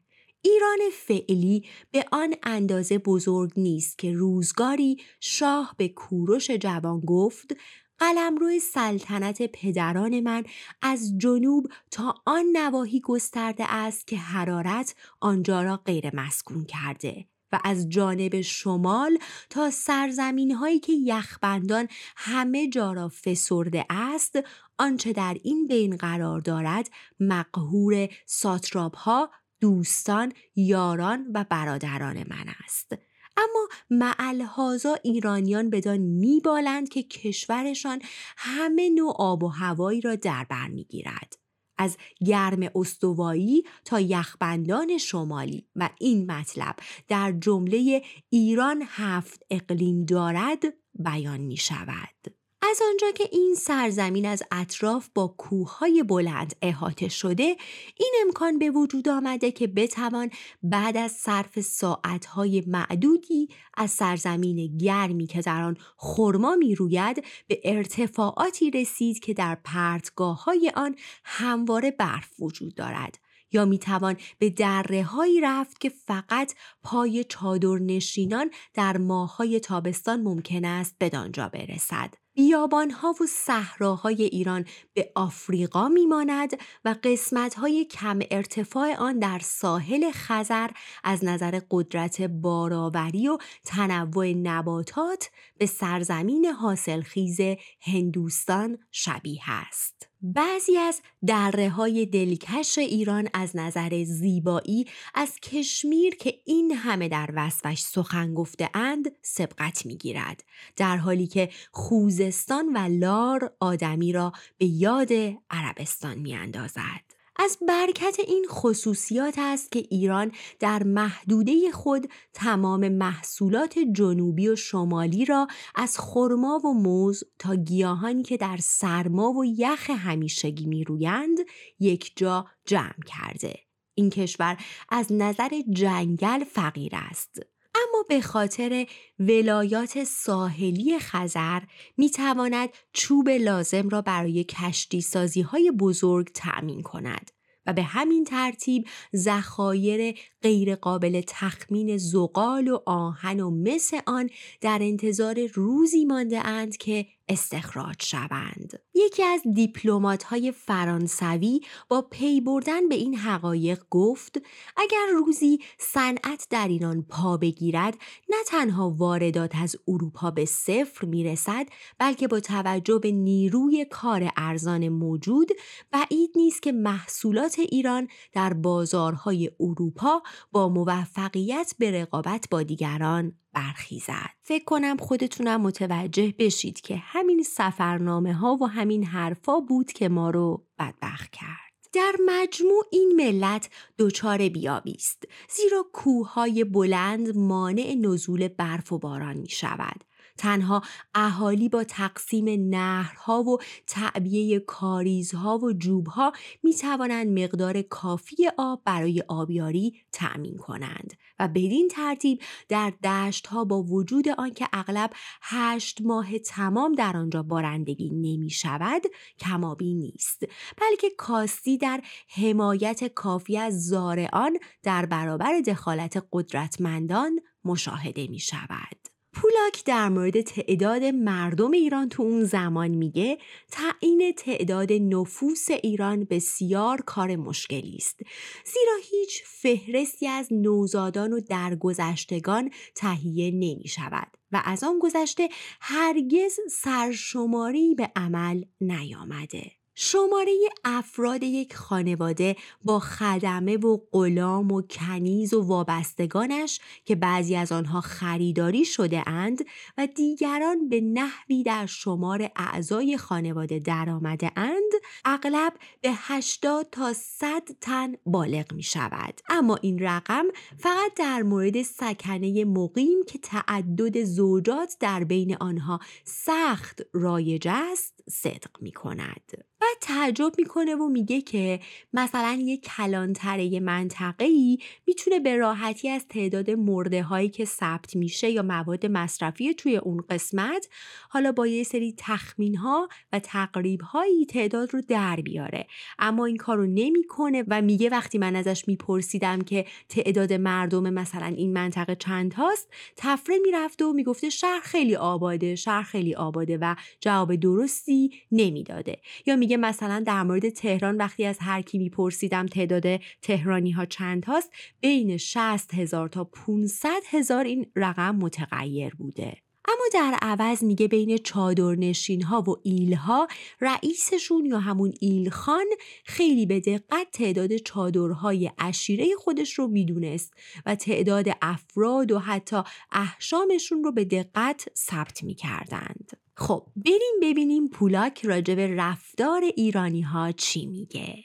ایران 0.43 0.79
فعلی 0.93 1.65
به 1.91 2.05
آن 2.13 2.35
اندازه 2.43 2.99
بزرگ 2.99 3.53
نیست 3.57 3.99
که 3.99 4.13
روزگاری 4.13 4.97
شاه 5.21 5.75
به 5.77 5.89
کوروش 5.89 6.51
جوان 6.51 7.01
گفت 7.01 7.57
قلمرو 7.99 8.59
سلطنت 8.59 9.43
پدران 9.43 10.21
من 10.21 10.45
از 10.83 11.19
جنوب 11.19 11.67
تا 11.91 12.15
آن 12.27 12.45
نواحی 12.53 13.01
گسترده 13.01 13.65
است 13.69 14.07
که 14.07 14.17
حرارت 14.17 14.95
آنجا 15.21 15.63
را 15.63 15.77
غیر 15.77 16.17
مسکون 16.17 16.65
کرده 16.65 17.27
و 17.53 17.61
از 17.65 17.89
جانب 17.89 18.41
شمال 18.41 19.19
تا 19.51 19.71
سرزمین 19.71 20.55
هایی 20.55 20.79
که 20.79 20.93
یخبندان 20.93 21.89
همه 22.17 22.69
جا 22.69 22.93
را 22.93 23.09
فسرده 23.25 23.87
است 23.91 24.39
آنچه 24.79 25.13
در 25.13 25.37
این 25.43 25.67
بین 25.67 25.97
قرار 25.97 26.41
دارد 26.41 26.91
مقهور 27.21 28.09
ساتراب 28.27 28.95
ها 28.95 29.31
دوستان 29.61 30.33
یاران 30.57 31.27
و 31.35 31.45
برادران 31.51 32.17
من 32.17 32.47
است. 32.65 32.93
اما 33.37 33.69
معلحازا 33.91 34.95
ایرانیان 35.03 35.71
بدان 35.71 35.99
میبالند 35.99 36.89
که 36.89 37.03
کشورشان 37.03 38.01
همه 38.37 38.91
نوع 38.91 39.15
آب 39.19 39.43
و 39.43 39.49
هوایی 39.49 40.01
را 40.01 40.15
در 40.15 40.47
بر 40.51 40.69
می‌گیرد. 40.69 41.48
از 41.79 41.97
گرم 42.27 42.71
استوایی 42.75 43.65
تا 43.85 44.01
یخبندان 44.01 44.99
شمالی 44.99 45.67
و 45.77 45.91
این 46.01 46.33
مطلب 46.33 46.77
در 47.09 47.33
جمله 47.33 48.03
ایران 48.31 48.85
هفت 48.87 49.43
اقلیم 49.51 50.05
دارد 50.05 50.63
بیان 50.95 51.41
می 51.41 51.57
شود. 51.57 52.38
از 52.71 52.81
آنجا 52.91 53.11
که 53.11 53.29
این 53.33 53.55
سرزمین 53.55 54.27
از 54.27 54.43
اطراف 54.51 55.09
با 55.15 55.35
کوههای 55.39 56.03
بلند 56.03 56.57
احاطه 56.63 57.09
شده 57.09 57.57
این 57.97 58.15
امکان 58.27 58.59
به 58.59 58.71
وجود 58.71 59.09
آمده 59.09 59.51
که 59.51 59.67
بتوان 59.67 60.31
بعد 60.63 60.97
از 60.97 61.13
صرف 61.13 61.61
ساعتهای 61.61 62.65
معدودی 62.67 63.49
از 63.77 63.91
سرزمین 63.91 64.77
گرمی 64.77 65.27
که 65.27 65.41
در 65.41 65.63
آن 65.63 65.77
خرما 65.97 66.57
می 66.57 66.75
روید 66.75 67.25
به 67.47 67.61
ارتفاعاتی 67.65 68.71
رسید 68.71 69.19
که 69.19 69.35
در 69.35 69.59
پرتگاه 69.65 70.45
های 70.45 70.73
آن 70.77 70.95
همواره 71.25 71.91
برف 71.91 72.31
وجود 72.41 72.75
دارد 72.75 73.19
یا 73.53 73.65
می 73.65 73.79
توان 73.79 74.17
به 74.39 74.51
دره 74.51 75.03
هایی 75.03 75.41
رفت 75.41 75.81
که 75.81 75.89
فقط 75.89 76.55
پای 76.83 77.25
چادر 77.25 77.79
نشینان 77.79 78.51
در 78.75 78.97
ماهای 78.97 79.61
تابستان 79.61 80.23
ممکن 80.23 80.65
است 80.65 80.97
بدانجا 81.01 81.49
برسد. 81.49 82.28
بیابانها 82.39 83.15
و 83.21 83.27
صحراهای 83.27 84.23
ایران 84.23 84.65
به 84.95 85.13
آفریقا 85.15 85.89
میماند 85.89 86.51
و 86.85 86.95
قسمتهای 87.03 87.85
کم 87.85 88.19
ارتفاع 88.31 88.97
آن 88.97 89.19
در 89.19 89.39
ساحل 89.39 90.11
خزر 90.13 90.71
از 91.05 91.25
نظر 91.25 91.61
قدرت 91.71 92.23
باراوری 92.23 93.29
و 93.29 93.39
تنوع 93.65 94.33
نباتات 94.33 95.31
به 95.59 95.67
سرزمین 95.67 96.47
حاصلخیز 96.47 97.41
هندوستان 97.81 98.79
شبیه 98.91 99.43
است. 99.47 100.09
بعضی 100.23 100.77
از 100.77 101.01
دره 101.27 101.69
های 101.69 102.07
دلکش 102.07 102.79
ایران 102.79 103.29
از 103.35 103.57
نظر 103.57 104.05
زیبایی 104.05 104.87
از 105.15 105.41
کشمیر 105.41 106.15
که 106.17 106.35
این 106.47 106.71
همه 106.71 107.09
در 107.09 107.31
وصفش 107.35 107.81
سخن 107.81 108.35
گفته 108.35 108.71
اند 108.75 109.13
سبقت 109.23 109.87
می 109.87 109.97
گیرد. 109.97 110.45
در 110.77 110.97
حالی 110.97 111.27
که 111.27 111.49
خوزستان 111.73 112.77
و 112.77 112.79
لار 112.79 113.53
آدمی 113.61 114.13
را 114.13 114.33
به 114.59 114.67
یاد 114.67 115.13
عربستان 115.51 116.19
می 116.19 116.35
اندازد. 116.35 117.08
از 117.39 117.59
برکت 117.69 118.17
این 118.29 118.47
خصوصیات 118.49 119.35
است 119.39 119.73
که 119.73 119.85
ایران 119.91 120.33
در 120.61 120.83
محدوده 120.83 121.71
خود 121.73 122.11
تمام 122.33 122.89
محصولات 122.89 123.79
جنوبی 123.79 124.49
و 124.49 124.57
شمالی 124.57 125.25
را 125.25 125.47
از 125.75 125.99
خرما 125.99 126.59
و 126.59 126.75
موز 126.75 127.25
تا 127.39 127.55
گیاهانی 127.55 128.23
که 128.23 128.37
در 128.37 128.57
سرما 128.61 129.33
و 129.33 129.45
یخ 129.45 129.91
همیشگی 129.91 130.67
می 130.67 130.85
رویند 130.85 131.39
یک 131.81 132.13
جا 132.17 132.47
جمع 132.65 133.03
کرده. 133.07 133.55
این 133.95 134.11
کشور 134.11 134.57
از 134.89 135.13
نظر 135.13 135.51
جنگل 135.71 136.45
فقیر 136.45 136.93
است. 136.95 137.58
اما 137.99 138.05
به 138.09 138.21
خاطر 138.21 138.87
ولایات 139.19 140.05
ساحلی 140.05 140.99
خزر 140.99 141.61
می 141.97 142.11
تواند 142.11 142.69
چوب 142.93 143.29
لازم 143.29 143.89
را 143.89 144.03
برای 144.03 144.45
کشتی 144.45 145.01
سازی 145.01 145.41
های 145.41 145.71
بزرگ 145.71 146.29
تأمین 146.35 146.83
کند 146.83 147.31
و 147.67 147.73
به 147.73 147.83
همین 147.83 148.25
ترتیب 148.25 148.87
ذخایر 149.17 150.19
غیرقابل 150.43 151.23
تخمین 151.27 151.97
زغال 151.97 152.69
و 152.69 152.79
آهن 152.87 153.41
و 153.41 153.51
مس 153.51 153.91
آن 154.07 154.31
در 154.61 154.79
انتظار 154.83 155.47
روزی 155.47 156.05
مانده 156.05 156.47
اند 156.47 156.77
که 156.77 157.07
استخراج 157.29 158.03
شوند. 158.03 158.81
یکی 158.95 159.23
از 159.23 159.41
دیپلومات 159.55 160.23
های 160.23 160.53
فرانسوی 160.53 161.61
با 161.89 162.03
پی 162.03 162.41
بردن 162.41 162.89
به 162.89 162.95
این 162.95 163.15
حقایق 163.17 163.83
گفت 163.91 164.43
اگر 164.77 165.07
روزی 165.15 165.59
صنعت 165.79 166.47
در 166.51 166.69
ایران 166.69 167.03
پا 167.03 167.37
بگیرد 167.37 167.95
نه 168.29 168.37
تنها 168.47 168.91
واردات 168.91 169.57
از 169.57 169.77
اروپا 169.89 170.31
به 170.31 170.45
صفر 170.45 171.07
می‌رسد 171.07 171.67
بلکه 171.99 172.29
با 172.29 172.41
توجه 172.41 172.99
به 172.99 173.13
نیروی 173.13 173.87
کار 173.91 174.31
ارزان 174.37 174.89
موجود 174.89 175.49
بعید 175.91 176.31
نیست 176.37 176.63
که 176.63 176.73
محصولات 176.73 177.59
ایران 177.59 178.09
در 178.33 178.53
بازارهای 178.53 179.51
اروپا 179.61 180.23
با 180.53 180.69
موفقیت 180.69 181.75
به 181.79 181.91
رقابت 181.91 182.49
با 182.51 182.63
دیگران 182.63 183.33
برخیزد. 183.53 184.31
فکر 184.43 184.65
کنم 184.65 184.97
خودتونم 184.97 185.61
متوجه 185.61 186.35
بشید 186.39 186.81
که 186.81 186.97
همین 186.97 187.43
سفرنامه 187.43 188.35
ها 188.35 188.59
و 188.61 188.67
همین 188.67 189.05
حرفا 189.05 189.61
بود 189.61 189.93
که 189.93 190.09
ما 190.09 190.31
رو 190.31 190.67
بدبخت 190.79 191.31
کرد. 191.31 191.69
در 191.93 192.13
مجموع 192.27 192.85
این 192.91 193.13
ملت 193.17 193.71
دچار 193.99 194.49
بیابی 194.49 194.93
است 194.93 195.23
زیرا 195.57 195.87
کوههای 195.93 196.65
بلند 196.65 197.37
مانع 197.37 197.95
نزول 197.95 198.49
برف 198.49 198.93
و 198.93 198.99
باران 198.99 199.37
می 199.37 199.49
شود 199.49 200.05
تنها 200.39 200.83
اهالی 201.15 201.69
با 201.69 201.85
تقسیم 201.85 202.69
نهرها 202.75 203.43
و 203.43 203.59
تعبیه 203.87 204.61
کاریزها 204.61 205.59
و 205.59 205.73
جوبها 205.73 206.33
می 206.63 206.75
توانند 206.75 207.39
مقدار 207.39 207.83
کافی 207.83 208.37
آب 208.59 208.83
برای 208.85 209.25
آبیاری 209.29 210.03
تأمین 210.13 210.57
کنند 210.57 211.15
و 211.39 211.49
بدین 211.49 211.89
ترتیب 211.89 212.41
در 212.69 212.91
دشتها 213.05 213.65
با 213.65 213.83
وجود 213.83 214.29
آنکه 214.29 214.69
اغلب 214.73 215.11
هشت 215.43 216.03
ماه 216.03 216.39
تمام 216.39 216.95
در 216.95 217.17
آنجا 217.17 217.43
بارندگی 217.43 218.11
نمی 218.11 218.51
شود 218.51 219.03
کمابی 219.39 219.95
نیست 219.95 220.43
بلکه 220.77 221.11
کاستی 221.19 221.79
در 221.79 222.03
حمایت 222.29 223.05
کافی 223.15 223.59
از 223.59 223.87
زارعان 223.87 224.59
در 224.83 225.07
برابر 225.07 225.61
دخالت 225.61 226.27
قدرتمندان 226.33 227.41
مشاهده 227.65 228.27
می 228.27 228.39
شود. 228.39 229.18
پولاک 229.43 229.85
در 229.85 230.09
مورد 230.09 230.41
تعداد 230.41 231.05
مردم 231.05 231.71
ایران 231.71 232.09
تو 232.09 232.23
اون 232.23 232.45
زمان 232.45 232.89
میگه 232.89 233.39
تعیین 233.71 234.33
تعداد 234.37 234.93
نفوس 234.93 235.71
ایران 235.71 236.25
بسیار 236.25 237.03
کار 237.07 237.37
مشکلی 237.37 237.97
است 237.97 238.21
زیرا 238.65 238.97
هیچ 239.11 239.43
فهرستی 239.47 240.27
از 240.27 240.49
نوزادان 240.51 241.33
و 241.33 241.41
درگذشتگان 241.41 242.71
تهیه 242.95 243.51
نمی 243.51 243.89
شود 243.89 244.29
و 244.53 244.63
از 244.65 244.85
آن 244.85 244.99
گذشته 244.99 245.49
هرگز 245.81 246.61
سرشماری 246.71 247.95
به 247.95 248.13
عمل 248.17 248.65
نیامده. 248.81 249.78
شماره 250.01 250.53
افراد 250.85 251.43
یک 251.43 251.77
خانواده 251.77 252.57
با 252.85 252.99
خدمه 252.99 253.77
و 253.77 253.99
غلام 254.13 254.73
و 254.73 254.83
کنیز 254.83 255.55
و 255.55 255.63
وابستگانش 255.63 256.81
که 257.05 257.15
بعضی 257.15 257.57
از 257.57 257.73
آنها 257.73 258.01
خریداری 258.01 258.85
شده 258.85 259.29
اند 259.29 259.59
و 259.99 260.07
دیگران 260.07 260.89
به 260.89 261.01
نحوی 261.01 261.63
در 261.63 261.87
شمار 261.87 262.51
اعضای 262.57 263.17
خانواده 263.17 263.79
درآمده 263.79 264.53
اند 264.57 264.93
اغلب 265.25 265.73
به 266.01 266.11
80 266.13 266.89
تا 266.93 267.13
100 267.13 267.63
تن 267.81 268.15
بالغ 268.27 268.73
می 268.73 268.83
شود 268.83 269.41
اما 269.49 269.77
این 269.77 269.99
رقم 269.99 270.45
فقط 270.79 271.15
در 271.17 271.43
مورد 271.43 271.83
سکنه 271.83 272.65
مقیم 272.65 273.23
که 273.29 273.39
تعدد 273.39 274.25
زوجات 274.25 274.97
در 275.01 275.25
بین 275.25 275.57
آنها 275.61 276.01
سخت 276.25 277.03
رایج 277.13 277.69
است 277.71 278.15
صدق 278.29 278.83
می 278.83 278.93
کند. 278.93 279.78
بعد 279.81 279.97
تعجب 280.01 280.53
می‌کنه 280.59 280.95
و 280.95 281.09
میگه 281.09 281.41
که 281.41 281.81
مثلا 282.13 282.59
یک 282.61 282.85
کلانتره 282.97 283.81
منطقه 283.81 284.45
ای 284.45 284.79
می‌تونه 285.07 285.41
به 285.41 285.57
راحتی 285.57 286.09
از 286.09 286.27
تعداد 286.29 286.71
مرده 286.71 287.23
هایی 287.23 287.49
که 287.49 287.65
ثبت 287.65 288.17
میشه 288.17 288.51
یا 288.51 288.63
مواد 288.63 289.07
مصرفی 289.07 289.75
توی 289.75 289.97
اون 289.97 290.25
قسمت 290.31 290.89
حالا 291.29 291.53
با 291.53 291.67
یه 291.67 291.83
سری 291.83 292.15
تخمین 292.19 292.77
ها 292.77 293.09
و 293.33 293.39
تقریب 293.39 294.01
هایی 294.01 294.47
تعداد 294.47 294.95
رو 294.95 295.01
در 295.09 295.37
بیاره. 295.37 295.87
اما 296.19 296.45
این 296.45 296.57
کارو 296.57 296.87
نمی‌کنه 296.87 297.65
و 297.69 297.83
میگه 297.83 298.09
وقتی 298.09 298.39
من 298.39 298.57
ازش 298.57 298.89
میپرسیدم 298.89 299.61
که 299.61 299.87
تعداد 300.09 300.53
مردم 300.53 301.11
مثلا 301.11 301.47
این 301.47 301.73
منطقه 301.73 302.15
چند 302.15 302.55
هاست 302.55 302.89
تفره 303.17 303.59
می‌رفته 303.59 304.05
و 304.05 304.13
می‌گفته 304.13 304.51
شهر 304.51 304.81
خیلی 304.81 305.17
آباده 305.17 305.75
شهر 305.75 306.03
خیلی 306.03 306.35
آباده 306.35 306.79
و 306.81 306.95
جواب 307.21 307.55
درستی 307.55 308.33
نمی‌داده. 308.53 309.21
یا 309.47 309.57
میگه 309.69 309.77
مثلا 309.77 310.23
در 310.27 310.43
مورد 310.43 310.69
تهران 310.69 311.17
وقتی 311.17 311.45
از 311.45 311.59
هر 311.61 311.83
کی 311.83 311.99
میپرسیدم 311.99 312.67
تعداد 312.67 313.21
تهرانی 313.43 313.91
ها 313.91 314.05
چند 314.05 314.45
هاست 314.45 314.71
بین 315.01 315.37
60 315.37 315.95
هزار 315.95 316.29
تا 316.29 316.45
500 316.45 317.11
هزار 317.31 317.65
این 317.65 317.87
رقم 317.97 318.37
متغیر 318.37 319.15
بوده. 319.15 319.57
اما 319.89 320.05
در 320.13 320.39
عوض 320.43 320.85
میگه 320.85 321.09
بین 321.09 321.39
چادرنشین 321.39 322.43
ها 322.43 322.63
و 322.63 322.77
ایلها 322.83 323.49
رئیسشون 323.81 324.67
یا 324.67 324.79
همون 324.79 325.13
ایلخان 325.21 325.87
خیلی 326.25 326.67
به 326.67 326.81
دقت 326.81 327.27
تعداد 327.33 327.77
چادرهای 327.77 328.71
اشیره 328.79 329.27
خودش 329.39 329.73
رو 329.73 329.87
می‌دونست 329.87 330.55
و 330.87 330.95
تعداد 330.95 331.47
افراد 331.63 332.33
و 332.33 332.39
حتی 332.39 332.83
احشامشون 333.13 334.05
رو 334.05 334.13
به 334.13 334.25
دقت 334.25 334.89
ثبت 334.97 335.45
می‌کردند. 335.45 336.31
خب 336.55 336.87
بریم 336.97 337.39
ببینیم 337.43 337.89
پولاک 337.89 338.45
راجب 338.45 338.81
رفتار 338.81 339.63
ایرانی 339.77 340.23
ها 340.23 340.53
چی 340.53 340.87
میگه 340.87 341.45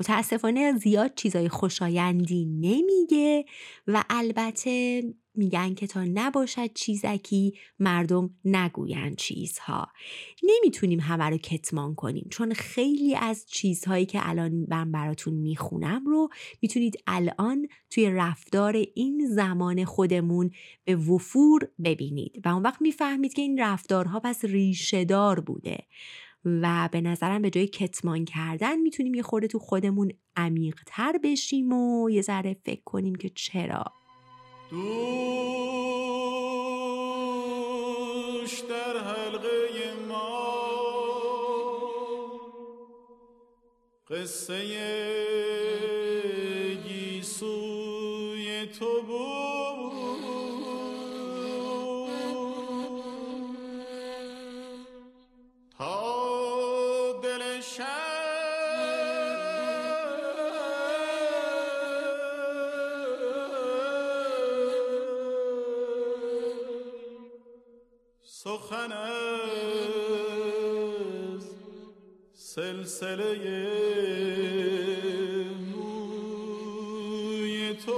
متاسفانه 0.00 0.72
زیاد 0.78 1.14
چیزای 1.14 1.48
خوشایندی 1.48 2.44
نمیگه 2.46 3.44
و 3.86 4.04
البته 4.10 5.02
میگن 5.34 5.74
که 5.74 5.86
تا 5.86 6.04
نباشد 6.04 6.72
چیزکی 6.72 7.52
مردم 7.78 8.30
نگویند 8.44 9.16
چیزها. 9.16 9.88
نمی‌تونیم 10.42 11.00
همه 11.00 11.24
رو 11.24 11.36
کتمان 11.38 11.94
کنیم 11.94 12.26
چون 12.30 12.54
خیلی 12.54 13.14
از 13.14 13.46
چیزهایی 13.46 14.06
که 14.06 14.28
الان 14.28 14.66
من 14.68 14.92
براتون 14.92 15.34
می‌خونم 15.34 16.06
رو 16.06 16.28
می‌تونید 16.62 16.96
الان 17.06 17.68
توی 17.90 18.10
رفتار 18.10 18.76
این 18.94 19.26
زمان 19.30 19.84
خودمون 19.84 20.50
به 20.84 20.96
وفور 20.96 21.68
ببینید. 21.84 22.42
و 22.44 22.48
اون 22.48 22.62
وقت 22.62 22.82
می‌فهمید 22.82 23.34
که 23.34 23.42
این 23.42 23.58
رفتارها 23.60 24.20
پس 24.20 24.44
ریشهدار 24.44 25.40
بوده. 25.40 25.78
و 26.44 26.88
به 26.92 27.00
نظرم 27.00 27.42
به 27.42 27.50
جای 27.50 27.66
کتمان 27.66 28.24
کردن 28.24 28.76
می‌تونیم 28.78 29.14
یه 29.14 29.22
خورده 29.22 29.46
تو 29.46 29.58
خودمون 29.58 30.12
عمیقتر 30.36 31.18
بشیم 31.22 31.72
و 31.72 32.10
یه 32.10 32.22
ذره 32.22 32.56
فکر 32.64 32.82
کنیم 32.84 33.14
که 33.14 33.28
چرا. 33.28 33.84
دوش 34.70 34.90
در 38.60 38.96
حلقه 39.04 39.94
ما. 40.08 40.48
قصه 44.10 45.67
سلسله 72.98 73.28
موی 75.72 77.74
تو 77.74 77.92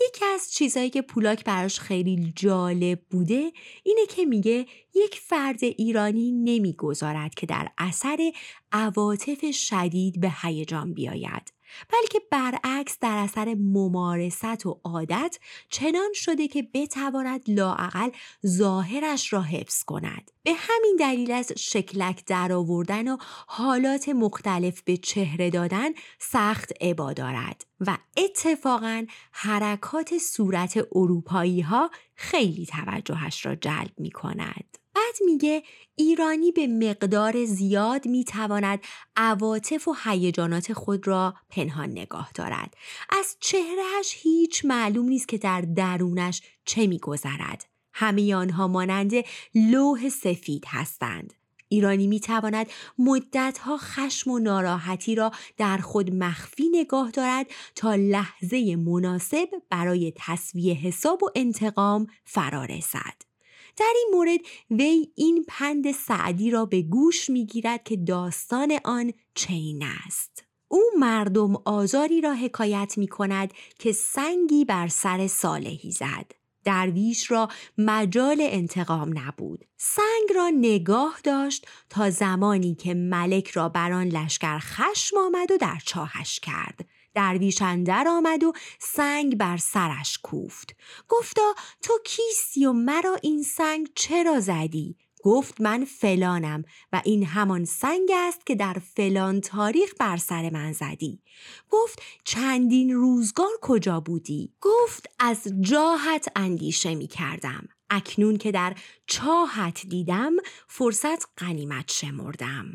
یکی 0.00 0.24
از 0.34 0.52
چیزهایی 0.52 0.90
که 0.90 1.02
پولاک 1.02 1.44
براش 1.44 1.80
خیلی 1.80 2.32
جالب 2.36 3.00
بوده 3.10 3.52
اینه 3.82 4.06
که 4.08 4.24
میگه 4.24 4.66
یک 4.94 5.14
فرد 5.14 5.64
ایرانی 5.64 6.32
نمی‌گذارد 6.32 7.34
که 7.34 7.46
در 7.46 7.68
اثر 7.78 8.32
عواطف 8.72 9.50
شدید 9.50 10.20
به 10.20 10.32
هیجان 10.42 10.94
بیاید. 10.94 11.55
بلکه 11.92 12.20
برعکس 12.30 12.98
در 13.00 13.16
اثر 13.16 13.54
ممارست 13.54 14.66
و 14.66 14.80
عادت 14.84 15.38
چنان 15.70 16.12
شده 16.14 16.48
که 16.48 16.68
بتواند 16.74 17.42
لاعقل 17.48 18.10
ظاهرش 18.46 19.32
را 19.32 19.42
حفظ 19.42 19.84
کند 19.84 20.30
به 20.42 20.52
همین 20.56 20.96
دلیل 21.00 21.32
از 21.32 21.52
شکلک 21.56 22.24
درآوردن 22.26 23.08
و 23.08 23.16
حالات 23.46 24.08
مختلف 24.08 24.82
به 24.82 24.96
چهره 24.96 25.50
دادن 25.50 25.90
سخت 26.18 26.72
عبا 26.80 27.12
دارد 27.12 27.66
و 27.80 27.98
اتفاقا 28.16 29.06
حرکات 29.32 30.18
صورت 30.18 30.78
اروپایی 30.92 31.60
ها 31.60 31.90
خیلی 32.14 32.66
توجهش 32.66 33.46
را 33.46 33.54
جلب 33.54 33.92
می 33.98 34.10
کند. 34.10 34.78
بعد 34.96 35.16
میگه 35.26 35.62
ایرانی 35.96 36.52
به 36.52 36.66
مقدار 36.66 37.44
زیاد 37.44 38.06
می‌تواند 38.06 38.80
عواطف 39.16 39.88
و 39.88 39.96
هیجانات 40.04 40.72
خود 40.72 41.08
را 41.08 41.34
پنهان 41.50 41.90
نگاه 41.90 42.30
دارد. 42.34 42.74
از 43.10 43.36
چهرهش 43.40 44.14
هیچ 44.14 44.64
معلوم 44.64 45.08
نیست 45.08 45.28
که 45.28 45.38
در 45.38 45.60
درونش 45.60 46.42
چه 46.64 46.86
میگذرد. 46.86 47.66
همه 47.92 48.34
آنها 48.34 48.68
مانند 48.68 49.12
لوح 49.54 50.08
سفید 50.08 50.64
هستند. 50.66 51.34
ایرانی 51.68 52.06
می 52.06 52.20
تواند 52.20 52.66
مدتها 52.98 53.76
خشم 53.76 54.30
و 54.30 54.38
ناراحتی 54.38 55.14
را 55.14 55.32
در 55.56 55.78
خود 55.78 56.14
مخفی 56.14 56.68
نگاه 56.68 57.10
دارد 57.10 57.46
تا 57.74 57.94
لحظه 57.94 58.76
مناسب 58.76 59.48
برای 59.70 60.12
تصویه 60.16 60.74
حساب 60.74 61.22
و 61.22 61.30
انتقام 61.34 62.06
فرا 62.24 62.64
رسد. 62.64 63.35
در 63.76 63.92
این 63.96 64.08
مورد 64.12 64.40
وی 64.70 65.08
این 65.16 65.44
پند 65.48 65.92
سعدی 65.92 66.50
را 66.50 66.66
به 66.66 66.82
گوش 66.82 67.30
می 67.30 67.46
گیرد 67.46 67.84
که 67.84 67.96
داستان 67.96 68.78
آن 68.84 69.12
چین 69.34 69.84
است. 70.06 70.44
او 70.68 70.82
مردم 70.98 71.56
آزاری 71.64 72.20
را 72.20 72.34
حکایت 72.34 72.94
می 72.96 73.08
کند 73.08 73.52
که 73.78 73.92
سنگی 73.92 74.64
بر 74.64 74.88
سر 74.88 75.26
صالحی 75.26 75.90
زد. 75.90 76.32
درویش 76.64 77.30
را 77.30 77.48
مجال 77.78 78.38
انتقام 78.40 79.18
نبود. 79.18 79.64
سنگ 79.76 80.32
را 80.34 80.48
نگاه 80.48 81.20
داشت 81.24 81.66
تا 81.90 82.10
زمانی 82.10 82.74
که 82.74 82.94
ملک 82.94 83.50
را 83.50 83.68
بر 83.68 83.92
آن 83.92 84.08
لشکر 84.08 84.58
خشم 84.58 85.16
آمد 85.16 85.50
و 85.50 85.56
در 85.56 85.78
چاهش 85.84 86.40
کرد. 86.40 86.88
درویش 87.16 87.62
اندر 87.62 88.08
آمد 88.08 88.44
و 88.44 88.52
سنگ 88.78 89.36
بر 89.36 89.56
سرش 89.56 90.18
کوفت. 90.22 90.76
گفتا 91.08 91.54
تو 91.82 91.92
کیستی 92.04 92.66
و 92.66 92.72
مرا 92.72 93.16
این 93.22 93.42
سنگ 93.42 93.88
چرا 93.94 94.40
زدی؟ 94.40 94.96
گفت 95.22 95.60
من 95.60 95.84
فلانم 95.84 96.64
و 96.92 97.02
این 97.04 97.24
همان 97.24 97.64
سنگ 97.64 98.08
است 98.14 98.46
که 98.46 98.54
در 98.54 98.76
فلان 98.94 99.40
تاریخ 99.40 99.92
بر 99.98 100.16
سر 100.16 100.50
من 100.50 100.72
زدی 100.72 101.22
گفت 101.70 102.02
چندین 102.24 102.94
روزگار 102.94 103.52
کجا 103.62 104.00
بودی 104.00 104.52
گفت 104.60 105.06
از 105.18 105.48
جاهت 105.60 106.28
اندیشه 106.36 106.94
می 106.94 107.06
کردم 107.06 107.68
اکنون 107.90 108.36
که 108.36 108.52
در 108.52 108.74
چاهت 109.06 109.86
دیدم 109.86 110.32
فرصت 110.68 111.26
قنیمت 111.36 111.92
شمردم 111.92 112.66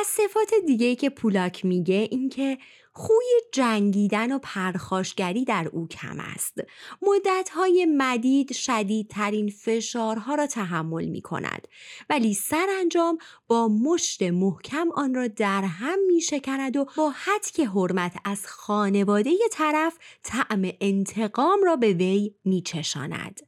از 0.00 0.06
صفات 0.06 0.54
دیگه 0.66 0.94
که 0.94 1.10
پولاک 1.10 1.64
میگه 1.64 2.08
اینکه 2.10 2.58
خوی 2.92 3.26
جنگیدن 3.52 4.32
و 4.32 4.38
پرخاشگری 4.38 5.44
در 5.44 5.68
او 5.72 5.88
کم 5.88 6.20
است. 6.20 6.58
مدتهای 7.02 7.86
مدید 7.96 8.52
شدیدترین 8.52 9.50
فشارها 9.50 10.34
را 10.34 10.46
تحمل 10.46 11.04
می 11.04 11.22
کند 11.22 11.68
ولی 12.10 12.34
سرانجام 12.34 13.18
با 13.46 13.68
مشت 13.68 14.22
محکم 14.22 14.88
آن 14.94 15.14
را 15.14 15.26
در 15.26 15.62
هم 15.62 15.98
می 16.06 16.20
شکند 16.20 16.76
و 16.76 16.86
با 16.96 17.12
که 17.54 17.66
حرمت 17.68 18.16
از 18.24 18.46
خانواده 18.46 19.30
طرف 19.52 19.98
طعم 20.22 20.70
انتقام 20.80 21.62
را 21.64 21.76
به 21.76 21.92
وی 21.92 22.34
می 22.44 22.62
چشاند. 22.62 23.40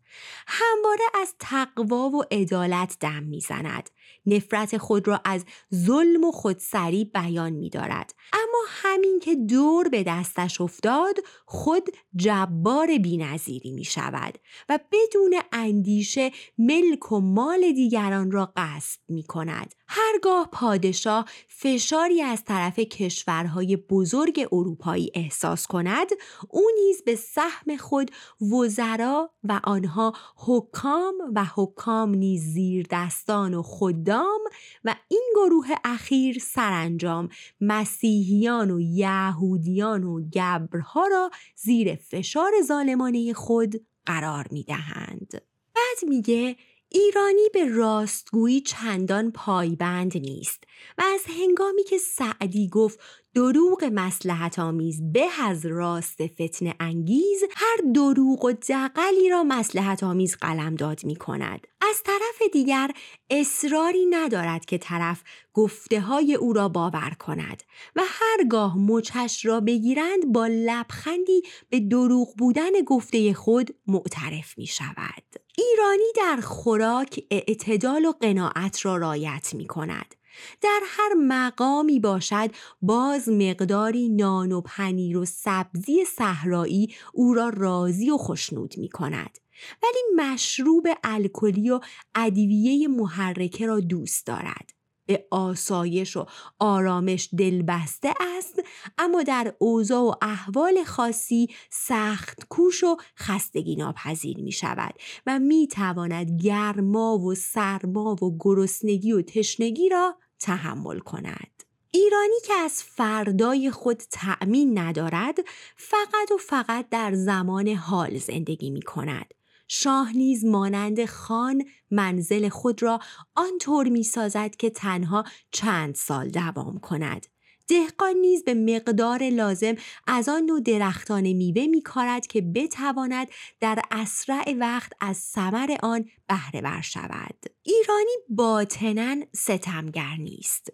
همواره 0.47 1.05
از 1.15 1.35
تقوا 1.39 2.09
و 2.09 2.23
عدالت 2.31 2.97
دم 3.01 3.23
می‌زند 3.23 3.91
نفرت 4.27 4.79
خود 4.79 5.09
را 5.09 5.21
از 5.25 5.45
ظلم 5.75 6.25
و 6.25 6.33
خودسری 6.33 7.05
بیان 7.05 7.53
می 7.53 7.71
دارد. 7.71 8.15
اما 8.33 8.65
همین 8.69 9.19
که 9.23 9.35
دور 9.35 9.89
به 9.89 10.03
دستش 10.03 10.61
افتاد 10.61 11.15
خود 11.47 11.89
جبار 12.17 12.99
بینظیری 12.99 13.73
می 13.73 13.85
شود 13.85 14.39
و 14.69 14.79
بدون 14.93 15.35
اندیشه 15.53 16.31
ملک 16.59 17.13
و 17.13 17.21
مال 17.21 17.73
دیگران 17.73 18.31
را 18.31 18.53
قصد 18.57 19.01
می 19.09 19.23
کند. 19.23 19.75
هرگاه 19.89 20.49
پادشاه 20.53 21.25
فشاری 21.49 22.23
از 22.23 22.45
طرف 22.45 22.79
کشورهای 22.79 23.77
بزرگ 23.77 24.49
اروپایی 24.53 25.11
احساس 25.15 25.67
کند 25.67 26.07
او 26.49 26.63
نیز 26.75 27.03
به 27.05 27.15
سهم 27.15 27.77
خود 27.77 28.11
وزرا 28.53 29.31
و 29.45 29.61
آنها 29.65 30.13
حکام 30.37 31.15
و 31.35 31.45
حکام 31.55 32.15
نیز 32.15 32.43
زیر 32.43 32.87
دستان 32.91 33.55
و 33.55 33.63
خدام 34.01 34.41
و 34.85 34.95
این 35.09 35.33
گروه 35.35 35.67
اخیر 35.85 36.39
سرانجام 36.39 37.29
مسیحیان 37.61 38.71
و 38.71 38.81
یهودیان 38.81 40.05
و 40.05 40.29
گبرها 40.29 41.07
را 41.07 41.31
زیر 41.57 41.95
فشار 41.95 42.53
ظالمانه 42.63 43.33
خود 43.33 43.87
قرار 44.07 44.47
می 44.51 44.65
دهند. 44.65 45.43
بعد 45.75 46.09
میگه 46.09 46.57
ایرانی 46.93 47.49
به 47.55 47.65
راستگویی 47.65 48.61
چندان 48.61 49.31
پایبند 49.31 50.17
نیست 50.17 50.65
و 50.99 51.03
از 51.15 51.21
هنگامی 51.39 51.85
که 51.85 51.99
سعدی 51.99 52.69
گفت 52.69 53.01
دروغ 53.35 53.91
مسلحت 53.93 54.59
آمیز 54.59 55.13
به 55.13 55.27
از 55.43 55.67
راست 55.67 56.27
فتن 56.27 56.73
انگیز 56.81 57.43
هر 57.57 57.77
دروغ 57.95 58.45
و 58.45 58.53
دقلی 58.53 59.29
را 59.31 59.43
مسلحت 59.43 60.03
آمیز 60.03 60.37
داد 60.79 61.05
می 61.05 61.17
کند. 61.17 61.67
از 61.91 62.03
طرف 62.03 62.51
دیگر 62.53 62.91
اصراری 63.31 64.07
ندارد 64.07 64.65
که 64.65 64.79
طرف 64.79 65.23
گفته 65.55 66.01
های 66.01 66.35
او 66.35 66.53
را 66.53 66.69
باور 66.69 67.17
کند 67.19 67.63
و 67.97 68.03
هرگاه 68.07 68.79
مچش 68.79 69.47
را 69.47 69.61
بگیرند 69.61 70.33
با 70.33 70.47
لبخندی 70.47 71.43
به 71.69 71.81
دروغ 71.81 72.37
بودن 72.39 72.81
گفته 72.87 73.35
خود 73.35 73.75
معترف 73.87 74.59
می 74.59 74.67
شود. 74.67 75.50
ایرانی 75.61 76.13
در 76.17 76.41
خوراک 76.43 77.25
اعتدال 77.31 78.05
و 78.05 78.13
قناعت 78.13 78.87
را 78.87 78.97
رایت 78.97 79.55
می 79.55 79.67
کند. 79.67 80.15
در 80.61 80.81
هر 80.87 81.15
مقامی 81.15 82.01
باشد 82.01 82.51
باز 82.83 83.29
مقداری 83.29 84.09
نان 84.09 84.53
و 84.53 84.61
پنیر 84.61 85.19
و 85.19 85.25
سبزی 85.25 86.05
صحرایی 86.05 86.95
او 87.13 87.35
را 87.35 87.49
راضی 87.49 88.11
و 88.11 88.17
خشنود 88.17 88.75
می 88.79 88.89
کند. 88.89 89.39
ولی 89.83 90.25
مشروب 90.25 90.87
الکلی 91.05 91.71
و 91.71 91.81
ادویه 92.15 92.89
محرکه 92.89 93.67
را 93.67 93.81
دوست 93.81 94.27
دارد. 94.27 94.80
به 95.11 95.27
آسایش 95.31 96.17
و 96.17 96.27
آرامش 96.59 97.29
دلبسته 97.39 98.15
است 98.39 98.63
اما 98.99 99.23
در 99.23 99.55
اوضاع 99.59 100.03
و 100.03 100.15
احوال 100.23 100.85
خاصی 100.85 101.49
سخت 101.71 102.47
کوش 102.49 102.85
و 102.85 102.97
خستگی 103.19 103.77
ناپذیر 103.77 104.39
می 104.39 104.53
شود 104.53 104.95
و 105.27 105.39
می 105.39 105.69
تواند 105.69 106.43
گرما 106.43 107.19
و 107.19 107.35
سرما 107.35 108.25
و 108.25 108.39
گرسنگی 108.41 109.13
و 109.13 109.23
تشنگی 109.23 109.89
را 109.89 110.17
تحمل 110.41 110.99
کند. 110.99 111.63
ایرانی 111.91 112.41
که 112.47 112.55
از 112.55 112.83
فردای 112.83 113.71
خود 113.71 114.03
تأمین 114.11 114.79
ندارد 114.79 115.39
فقط 115.77 116.31
و 116.35 116.37
فقط 116.37 116.89
در 116.89 117.15
زمان 117.15 117.69
حال 117.69 118.19
زندگی 118.19 118.71
می 118.71 118.83
کند. 118.83 119.35
شاه 119.73 120.13
نیز 120.17 120.45
مانند 120.45 121.05
خان 121.05 121.65
منزل 121.91 122.49
خود 122.49 122.83
را 122.83 123.01
آنطور 123.35 123.89
می 123.89 124.03
سازد 124.03 124.57
که 124.57 124.71
تنها 124.71 125.25
چند 125.51 125.95
سال 125.95 126.29
دوام 126.29 126.79
کند. 126.79 127.27
دهقان 127.69 128.17
نیز 128.17 128.45
به 128.45 128.55
مقدار 128.55 129.29
لازم 129.29 129.75
از 130.07 130.29
آن 130.29 130.43
نوع 130.43 130.61
درختان 130.61 131.33
میوه 131.33 131.67
میکارد 131.67 132.27
که 132.27 132.41
بتواند 132.41 133.29
در 133.61 133.83
اسرع 133.91 134.55
وقت 134.59 134.93
از 135.01 135.17
ثمر 135.17 135.77
آن 135.83 136.05
بهره 136.29 136.83
شود 136.83 137.37
ایرانی 137.63 138.17
باطنا 138.29 139.17
ستمگر 139.33 140.17
نیست 140.19 140.73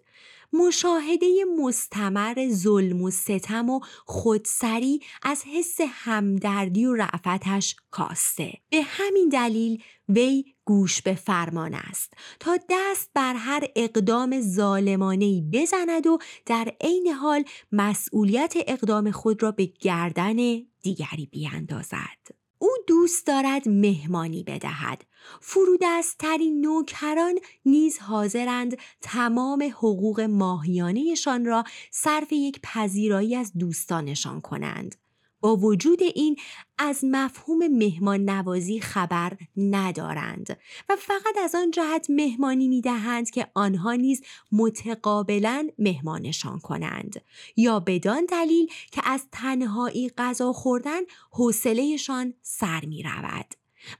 مشاهده 0.53 1.27
مستمر 1.59 2.49
ظلم 2.49 3.01
و 3.01 3.11
ستم 3.11 3.69
و 3.69 3.79
خودسری 4.05 4.99
از 5.23 5.43
حس 5.43 5.77
همدردی 5.81 6.85
و 6.85 6.93
رعفتش 6.93 7.75
کاسته. 7.91 8.53
به 8.69 8.81
همین 8.81 9.29
دلیل 9.29 9.83
وی 10.09 10.45
گوش 10.65 11.01
به 11.01 11.15
فرمان 11.15 11.73
است 11.73 12.13
تا 12.39 12.57
دست 12.69 13.11
بر 13.13 13.33
هر 13.33 13.67
اقدام 13.75 14.41
ظالمانه 14.41 15.41
بزند 15.53 16.07
و 16.07 16.17
در 16.45 16.73
عین 16.81 17.07
حال 17.07 17.43
مسئولیت 17.71 18.53
اقدام 18.67 19.11
خود 19.11 19.43
را 19.43 19.51
به 19.51 19.65
گردن 19.65 20.35
دیگری 20.81 21.25
بیاندازد. 21.31 22.46
او 22.59 22.69
دوست 22.87 23.27
دارد 23.27 23.69
مهمانی 23.69 24.43
بدهد. 24.43 25.05
فرودستترین 25.41 26.61
نوکران 26.61 27.39
نیز 27.65 27.99
حاضرند 27.99 28.77
تمام 29.01 29.63
حقوق 29.63 30.21
ماهیانهشان 30.21 31.45
را 31.45 31.63
صرف 31.91 32.31
یک 32.31 32.59
پذیرایی 32.63 33.35
از 33.35 33.53
دوستانشان 33.57 34.41
کنند. 34.41 34.95
با 35.41 35.55
وجود 35.55 36.03
این 36.03 36.35
از 36.77 36.99
مفهوم 37.03 37.67
مهمان 37.67 38.29
نوازی 38.29 38.79
خبر 38.79 39.37
ندارند 39.57 40.57
و 40.89 40.95
فقط 40.95 41.37
از 41.43 41.55
آن 41.55 41.71
جهت 41.71 42.09
مهمانی 42.09 42.67
می 42.67 42.81
دهند 42.81 43.29
که 43.29 43.47
آنها 43.53 43.93
نیز 43.93 44.21
متقابلا 44.51 45.67
مهمانشان 45.79 46.59
کنند 46.59 47.21
یا 47.55 47.79
بدان 47.79 48.25
دلیل 48.25 48.67
که 48.91 49.01
از 49.05 49.25
تنهایی 49.31 50.09
غذا 50.09 50.53
خوردن 50.53 51.01
حوصلهشان 51.31 52.33
سر 52.41 52.85
می 52.85 53.03
رود. 53.03 53.53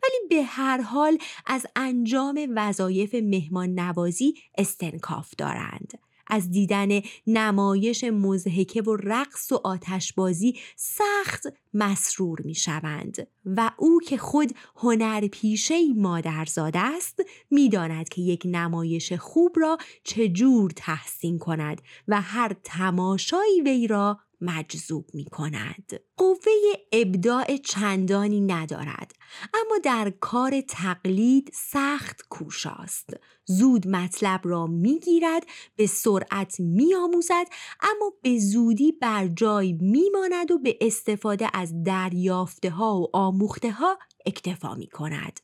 ولی 0.04 0.28
به 0.30 0.44
هر 0.44 0.82
حال 0.82 1.18
از 1.46 1.66
انجام 1.76 2.48
وظایف 2.56 3.16
مهمان 3.16 3.80
نوازی 3.80 4.34
استنکاف 4.58 5.34
دارند 5.38 6.07
از 6.30 6.52
دیدن 6.52 7.02
نمایش 7.28 8.04
مزهکه 8.04 8.82
و 8.82 8.96
رقص 8.96 9.52
و 9.52 9.62
آتشبازی 9.64 10.56
سخت 10.76 11.48
مسرور 11.74 12.42
می 12.46 12.56
شوند 12.56 13.28
و 13.46 13.72
او 13.78 14.00
که 14.08 14.18
خود 14.18 14.52
هنرپیشه 14.76 15.94
مادرزاده 15.96 16.80
است 16.80 17.20
می‌داند 17.52 18.10
که 18.10 18.22
یک 18.22 18.42
نمایش 18.46 19.14
خوب 19.14 19.56
را 19.60 19.78
چجور 20.04 20.72
تحسین 20.76 21.40
کند 21.40 21.82
و 22.08 22.22
هر 22.22 22.56
تماشایی 22.64 23.62
وی 23.62 23.88
را 23.88 24.20
مجذوب 24.42 25.06
می 25.14 25.26
کند. 25.26 26.00
قوه 26.18 26.52
ابداع 26.92 27.58
چندانی 27.58 28.42
ندارد 28.42 29.12
اما 29.54 29.78
در 29.84 30.14
کار 30.20 30.62
تقلید 30.62 31.52
سخت 31.54 32.22
کوشاست. 32.30 33.10
زود 33.46 33.88
مطلب 33.88 34.42
را 34.44 34.68
می 34.68 35.00
گیرد 35.00 35.44
به 35.76 35.88
سرعت 35.88 36.60
می 36.60 36.96
آموزد 36.96 37.46
اما 37.82 38.14
به 38.22 38.40
زودی 38.40 38.92
بر 38.92 39.28
جای 39.28 39.74
می 39.74 40.10
ماند 40.14 40.52
و 40.52 40.58
به 40.58 40.78
استفاده 40.82 41.50
از 41.54 41.84
دریافته 41.84 42.70
ها 42.70 43.00
و 43.02 43.08
آموخته 43.14 43.72
ها 43.72 43.98
اکتفا 44.26 44.76
می 44.76 44.88
کند. 44.88 45.40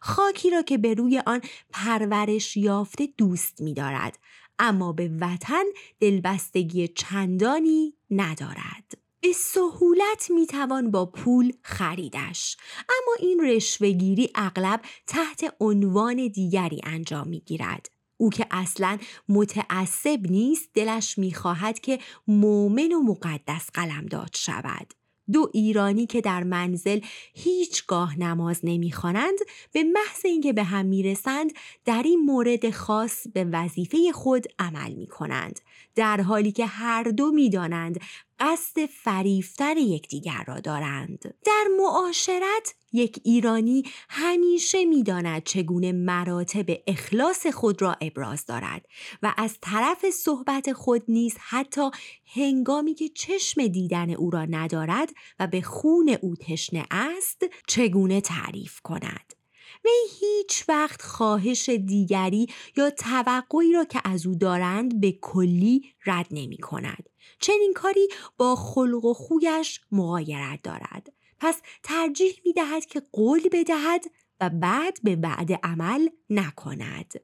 خاکی 0.00 0.50
را 0.50 0.62
که 0.62 0.78
به 0.78 0.94
روی 0.94 1.22
آن 1.26 1.40
پرورش 1.72 2.56
یافته 2.56 3.08
دوست 3.18 3.60
می 3.60 3.74
دارد 3.74 4.18
اما 4.58 4.92
به 4.92 5.10
وطن 5.20 5.64
دلبستگی 6.00 6.88
چندانی 6.88 7.94
ندارد. 8.10 8.98
به 9.20 9.32
سهولت 9.32 10.30
می‌توان 10.30 10.90
با 10.90 11.06
پول 11.06 11.52
خریدش. 11.62 12.56
اما 12.88 13.16
این 13.18 13.40
رشوهگیری 13.44 14.30
اغلب 14.34 14.80
تحت 15.06 15.54
عنوان 15.60 16.28
دیگری 16.28 16.80
انجام 16.84 17.28
می‌گیرد. 17.28 17.90
او 18.16 18.30
که 18.30 18.46
اصلا 18.50 18.98
متعصب 19.28 20.20
نیست 20.30 20.68
دلش 20.74 21.18
می‌خواهد 21.18 21.80
که 21.80 21.98
مؤمن 22.28 22.92
و 22.92 23.02
مقدس 23.02 23.70
قلمداد 23.74 24.30
شود. 24.34 24.94
دو 25.32 25.50
ایرانی 25.52 26.06
که 26.06 26.20
در 26.20 26.42
منزل 26.44 27.00
هیچگاه 27.34 28.18
نماز 28.18 28.60
نمی‌خوانند 28.62 29.38
به 29.72 29.84
محض 29.84 30.24
اینکه 30.24 30.52
به 30.52 30.62
هم 30.64 30.86
می‌رسند 30.86 31.52
در 31.84 32.02
این 32.04 32.20
مورد 32.20 32.70
خاص 32.70 33.26
به 33.34 33.44
وظیفه 33.44 34.12
خود 34.12 34.46
عمل 34.58 34.92
می 34.92 35.06
کنند 35.06 35.60
در 35.94 36.20
حالی 36.20 36.52
که 36.52 36.66
هر 36.66 37.02
دو 37.02 37.32
می‌دانند 37.32 38.00
قصد 38.40 38.86
فریفتن 38.86 39.76
یکدیگر 39.76 40.44
را 40.46 40.60
دارند. 40.60 41.34
در 41.44 41.64
معاشرت 41.78 42.74
یک 42.92 43.20
ایرانی 43.24 43.82
همیشه 44.08 44.84
می‌داند 44.84 45.44
چگونه 45.44 45.92
مراتب 45.92 46.66
اخلاص 46.86 47.46
خود 47.46 47.82
را 47.82 47.96
ابراز 48.00 48.46
دارد 48.46 48.86
و 49.22 49.34
از 49.36 49.58
طرف 49.60 50.10
صحبت 50.10 50.72
خود 50.72 51.02
نیز 51.08 51.36
حتی 51.38 51.90
هنگامی 52.34 52.94
که 52.94 53.08
چشم 53.08 53.66
دیدن 53.66 54.10
او 54.10 54.30
را 54.30 54.44
ندارد 54.44 55.08
و 55.38 55.46
به 55.46 55.60
خون 55.60 56.16
او 56.22 56.36
تشنه 56.36 56.86
است 56.90 57.42
چگونه 57.66 58.20
تعریف 58.20 58.80
کند. 58.80 59.41
وی 59.84 59.90
هیچ 60.20 60.64
وقت 60.68 61.02
خواهش 61.02 61.68
دیگری 61.68 62.46
یا 62.76 62.90
توقعی 62.90 63.72
را 63.72 63.84
که 63.84 64.00
از 64.04 64.26
او 64.26 64.34
دارند 64.34 65.00
به 65.00 65.12
کلی 65.12 65.84
رد 66.06 66.26
نمی 66.30 66.58
کند. 66.58 67.08
چنین 67.40 67.72
کاری 67.74 68.08
با 68.36 68.56
خلق 68.56 69.04
و 69.04 69.14
خویش 69.14 69.80
مغایرت 69.92 70.62
دارد. 70.62 71.12
پس 71.40 71.60
ترجیح 71.82 72.40
می 72.44 72.52
دهد 72.52 72.86
که 72.86 73.02
قول 73.12 73.48
بدهد 73.52 74.04
و 74.40 74.50
بعد 74.50 74.98
به 75.02 75.16
بعد 75.16 75.52
عمل 75.52 76.08
نکند. 76.30 77.14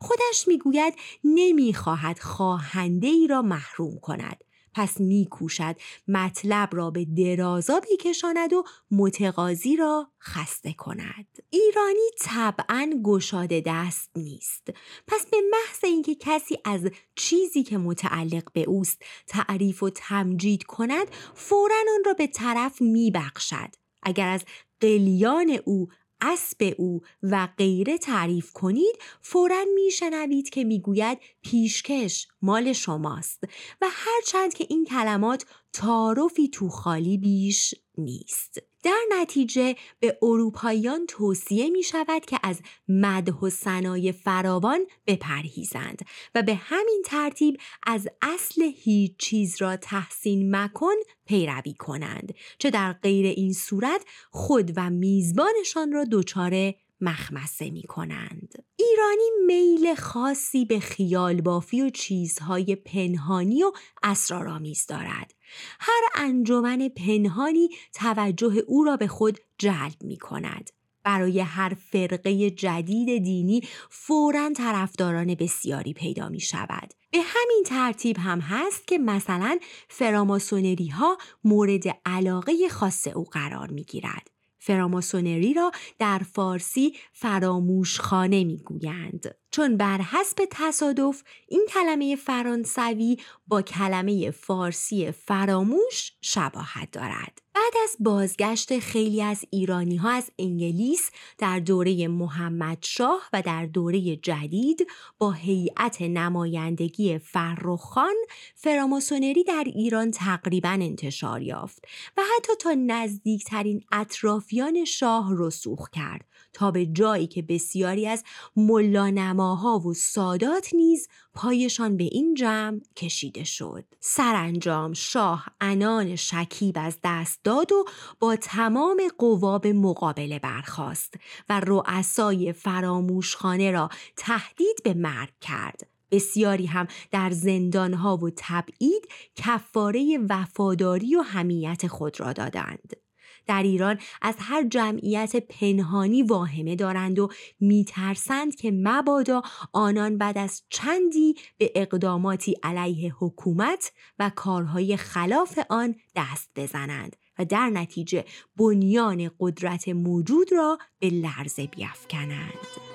خودش 0.00 0.48
می‌گوید 0.48 0.94
نمی‌خواهد 1.24 2.18
خواهنده 2.18 3.06
ای 3.06 3.26
را 3.26 3.42
محروم 3.42 3.98
کند 3.98 4.44
پس 4.76 5.00
میکوشد 5.00 5.76
مطلب 6.08 6.68
را 6.72 6.90
به 6.90 7.04
درازا 7.04 7.80
بکشاند 7.80 8.52
و 8.52 8.64
متقاضی 8.90 9.76
را 9.76 10.10
خسته 10.20 10.72
کند. 10.72 11.26
ایرانی 11.50 12.10
طبعا 12.20 12.92
گشاده 13.04 13.62
دست 13.66 14.10
نیست. 14.16 14.68
پس 15.06 15.26
به 15.26 15.36
محض 15.50 15.84
اینکه 15.84 16.14
کسی 16.14 16.58
از 16.64 16.90
چیزی 17.14 17.62
که 17.62 17.78
متعلق 17.78 18.52
به 18.52 18.62
اوست 18.62 19.02
تعریف 19.26 19.82
و 19.82 19.90
تمجید 19.90 20.62
کند 20.62 21.06
فورا 21.34 21.76
آن 21.94 22.04
را 22.06 22.14
به 22.14 22.26
طرف 22.26 22.80
میبخشد. 22.80 23.74
اگر 24.02 24.28
از 24.28 24.44
قلیان 24.80 25.58
او 25.64 25.88
اسب 26.20 26.74
او 26.78 27.00
و 27.22 27.48
غیره 27.58 27.98
تعریف 27.98 28.52
کنید 28.52 28.98
فورا 29.20 29.64
میشنوید 29.74 30.50
که 30.50 30.64
می‌گوید 30.64 31.18
پیشکش 31.42 32.28
مال 32.46 32.72
شماست 32.72 33.44
و 33.80 33.86
هرچند 33.90 34.54
که 34.54 34.66
این 34.70 34.84
کلمات 34.84 35.44
تعارفی 35.72 36.48
تو 36.48 36.68
خالی 36.68 37.18
بیش 37.18 37.74
نیست 37.98 38.58
در 38.82 39.00
نتیجه 39.20 39.76
به 40.00 40.18
اروپاییان 40.22 41.06
توصیه 41.06 41.70
می 41.70 41.82
شود 41.82 42.24
که 42.26 42.38
از 42.42 42.60
مده 42.88 43.32
و 43.32 43.50
سنای 43.50 44.12
فراوان 44.12 44.86
بپرهیزند 45.06 46.02
و 46.34 46.42
به 46.42 46.54
همین 46.54 47.02
ترتیب 47.06 47.56
از 47.86 48.08
اصل 48.22 48.62
هیچ 48.62 49.16
چیز 49.18 49.62
را 49.62 49.76
تحسین 49.76 50.56
مکن 50.56 50.94
پیروی 51.26 51.74
کنند 51.74 52.34
چه 52.58 52.70
در 52.70 52.92
غیر 52.92 53.26
این 53.26 53.52
صورت 53.52 54.04
خود 54.30 54.72
و 54.76 54.90
میزبانشان 54.90 55.92
را 55.92 56.04
دچار 56.12 56.74
مخمسه 57.00 57.70
می 57.70 57.82
کنند. 57.82 58.65
ایرانی 58.90 59.30
میل 59.46 59.94
خاصی 59.94 60.64
به 60.64 60.80
خیال 60.80 61.40
بافی 61.40 61.82
و 61.82 61.90
چیزهای 61.90 62.76
پنهانی 62.76 63.62
و 63.62 63.72
اسرارآمیز 64.02 64.86
دارد. 64.86 65.34
هر 65.80 66.02
انجمن 66.14 66.88
پنهانی 66.88 67.68
توجه 67.94 68.54
او 68.66 68.84
را 68.84 68.96
به 68.96 69.06
خود 69.06 69.38
جلب 69.58 70.02
می 70.04 70.16
کند. 70.16 70.70
برای 71.04 71.40
هر 71.40 71.76
فرقه 71.92 72.50
جدید 72.50 73.22
دینی 73.22 73.62
فورا 73.90 74.50
طرفداران 74.56 75.34
بسیاری 75.34 75.92
پیدا 75.92 76.28
می 76.28 76.40
شود. 76.40 76.94
به 77.10 77.18
همین 77.18 77.64
ترتیب 77.66 78.16
هم 78.18 78.40
هست 78.40 78.86
که 78.86 78.98
مثلا 78.98 79.58
فراماسونری 79.88 80.88
ها 80.88 81.18
مورد 81.44 81.84
علاقه 82.04 82.68
خاص 82.68 83.06
او 83.06 83.24
قرار 83.24 83.70
می 83.70 83.84
گیرد. 83.84 84.35
فراماسونری 84.66 85.54
را 85.54 85.70
در 85.98 86.18
فارسی 86.18 86.94
فراموشخانه 87.12 88.44
می‌گویند. 88.44 89.34
چون 89.56 89.76
بر 89.76 90.00
حسب 90.00 90.48
تصادف 90.50 91.22
این 91.48 91.66
کلمه 91.68 92.16
فرانسوی 92.16 93.16
با 93.46 93.62
کلمه 93.62 94.30
فارسی 94.30 95.10
فراموش 95.10 96.12
شباهت 96.20 96.90
دارد. 96.90 97.42
بعد 97.54 97.72
از 97.84 97.96
بازگشت 98.00 98.78
خیلی 98.78 99.22
از 99.22 99.44
ایرانی 99.50 99.96
ها 99.96 100.10
از 100.10 100.30
انگلیس 100.38 101.10
در 101.38 101.58
دوره 101.58 102.08
محمد 102.08 102.78
شاه 102.80 103.28
و 103.32 103.42
در 103.42 103.66
دوره 103.66 104.16
جدید 104.16 104.86
با 105.18 105.32
هیئت 105.32 106.02
نمایندگی 106.02 107.18
فرخان 107.18 108.14
فراماسونری 108.54 109.44
در 109.44 109.64
ایران 109.66 110.10
تقریبا 110.10 110.68
انتشار 110.68 111.42
یافت 111.42 111.84
و 112.16 112.22
حتی 112.36 112.52
تا 112.60 112.74
نزدیکترین 112.86 113.84
اطرافیان 113.92 114.84
شاه 114.84 115.28
رسوخ 115.38 115.90
کرد. 115.90 116.24
تا 116.56 116.70
به 116.70 116.86
جایی 116.86 117.26
که 117.26 117.42
بسیاری 117.42 118.06
از 118.06 118.24
ملانماها 118.56 119.78
و 119.78 119.94
سادات 119.94 120.74
نیز 120.74 121.08
پایشان 121.34 121.96
به 121.96 122.04
این 122.04 122.34
جمع 122.34 122.80
کشیده 122.96 123.44
شد. 123.44 123.84
سرانجام 124.00 124.92
شاه 124.92 125.46
انان 125.60 126.16
شکیب 126.16 126.76
از 126.78 126.98
دست 127.04 127.40
داد 127.44 127.72
و 127.72 127.84
با 128.20 128.36
تمام 128.36 129.02
قواب 129.18 129.66
مقابله 129.66 130.38
برخاست 130.38 131.14
و 131.48 131.60
رؤسای 131.60 132.52
فراموشخانه 132.52 133.70
را 133.70 133.88
تهدید 134.16 134.76
به 134.84 134.94
مرگ 134.94 135.32
کرد. 135.40 135.86
بسیاری 136.10 136.66
هم 136.66 136.86
در 137.10 137.30
زندانها 137.30 138.16
و 138.16 138.30
تبعید 138.36 139.08
کفاره 139.34 140.18
وفاداری 140.30 141.16
و 141.16 141.20
همیت 141.20 141.86
خود 141.86 142.20
را 142.20 142.32
دادند. 142.32 143.05
در 143.46 143.62
ایران 143.62 143.98
از 144.22 144.34
هر 144.38 144.68
جمعیت 144.68 145.36
پنهانی 145.36 146.22
واهمه 146.22 146.76
دارند 146.76 147.18
و 147.18 147.28
میترسند 147.60 148.54
که 148.54 148.70
مبادا 148.70 149.42
آنان 149.72 150.18
بعد 150.18 150.38
از 150.38 150.62
چندی 150.70 151.34
به 151.58 151.72
اقداماتی 151.74 152.54
علیه 152.62 153.14
حکومت 153.18 153.92
و 154.18 154.30
کارهای 154.34 154.96
خلاف 154.96 155.58
آن 155.70 155.94
دست 156.16 156.50
بزنند 156.56 157.16
و 157.38 157.44
در 157.44 157.70
نتیجه 157.70 158.24
بنیان 158.56 159.30
قدرت 159.40 159.88
موجود 159.88 160.52
را 160.52 160.78
به 160.98 161.10
لرزه 161.10 161.66
بیافکنند. 161.66 162.85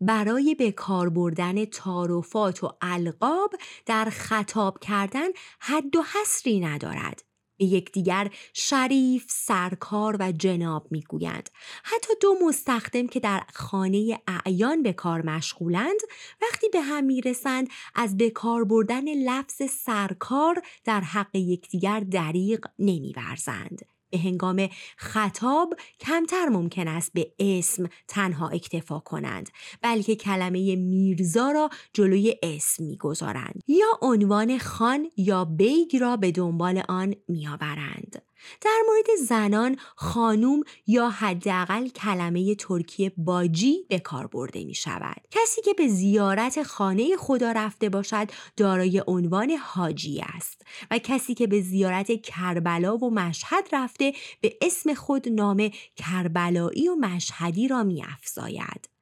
برای 0.00 0.54
به 0.54 0.72
کار 0.72 1.10
بردن 1.10 1.64
تعارفات 1.64 2.64
و 2.64 2.72
القاب 2.80 3.54
در 3.86 4.04
خطاب 4.04 4.78
کردن 4.78 5.28
حد 5.60 5.96
و 5.96 6.02
حصری 6.02 6.60
ندارد 6.60 7.22
به 7.58 7.64
یکدیگر 7.64 8.30
شریف، 8.52 9.24
سرکار 9.28 10.16
و 10.20 10.32
جناب 10.32 10.86
می‌گویند. 10.90 11.50
حتی 11.84 12.12
دو 12.20 12.34
مستخدم 12.46 13.06
که 13.06 13.20
در 13.20 13.42
خانه 13.54 14.20
اعیان 14.26 14.82
به 14.82 14.92
کار 14.92 15.22
مشغولند 15.22 16.00
وقتی 16.42 16.68
به 16.68 16.80
هم 16.80 17.04
می‌رسند 17.04 17.68
از 17.94 18.16
به 18.16 18.30
کار 18.30 18.64
بردن 18.64 19.04
لفظ 19.08 19.62
سرکار 19.70 20.62
در 20.84 21.00
حق 21.00 21.36
یکدیگر 21.36 22.00
دریغ 22.00 22.66
نمیورزند. 22.78 23.95
به 24.16 24.22
هنگام 24.22 24.68
خطاب 24.96 25.74
کمتر 26.00 26.48
ممکن 26.48 26.88
است 26.88 27.12
به 27.14 27.32
اسم 27.38 27.88
تنها 28.08 28.48
اکتفا 28.48 28.98
کنند 28.98 29.50
بلکه 29.82 30.16
کلمه 30.16 30.76
میرزا 30.76 31.50
را 31.50 31.70
جلوی 31.92 32.36
اسم 32.42 32.84
می‌گذارند 32.84 33.62
یا 33.68 33.86
عنوان 34.02 34.58
خان 34.58 35.10
یا 35.16 35.44
بیگ 35.44 35.96
را 35.96 36.16
به 36.16 36.32
دنبال 36.32 36.82
آن 36.88 37.14
میآورند. 37.28 38.22
در 38.60 38.82
مورد 38.86 39.06
زنان 39.28 39.76
خانوم 39.96 40.62
یا 40.86 41.08
حداقل 41.08 41.88
کلمه 41.88 42.54
ترکی 42.54 43.12
باجی 43.16 43.86
به 43.88 43.98
کار 43.98 44.26
برده 44.26 44.64
می 44.64 44.74
شود. 44.74 45.16
کسی 45.30 45.62
که 45.62 45.74
به 45.74 45.88
زیارت 45.88 46.62
خانه 46.62 47.16
خدا 47.16 47.52
رفته 47.52 47.88
باشد 47.88 48.30
دارای 48.56 49.02
عنوان 49.06 49.50
حاجی 49.50 50.24
است 50.34 50.62
و 50.90 50.98
کسی 50.98 51.34
که 51.34 51.46
به 51.46 51.60
زیارت 51.60 52.22
کربلا 52.22 52.96
و 52.96 53.10
مشهد 53.10 53.68
رفته 53.72 54.12
به 54.40 54.56
اسم 54.60 54.94
خود 54.94 55.28
نام 55.28 55.70
کربلایی 55.96 56.88
و 56.88 56.94
مشهدی 56.94 57.68
را 57.68 57.82
می 57.82 58.02
افزاید. 58.02 58.95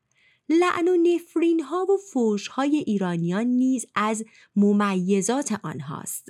لعن 0.48 0.88
و 0.88 0.96
نفرین 0.96 1.61
ها 1.61 1.87
و 1.90 1.96
فوش 2.12 2.48
های 2.48 2.76
ایرانیان 2.76 3.46
نیز 3.46 3.87
از 3.94 4.24
ممیزات 4.57 5.61
آنهاست. 5.62 6.28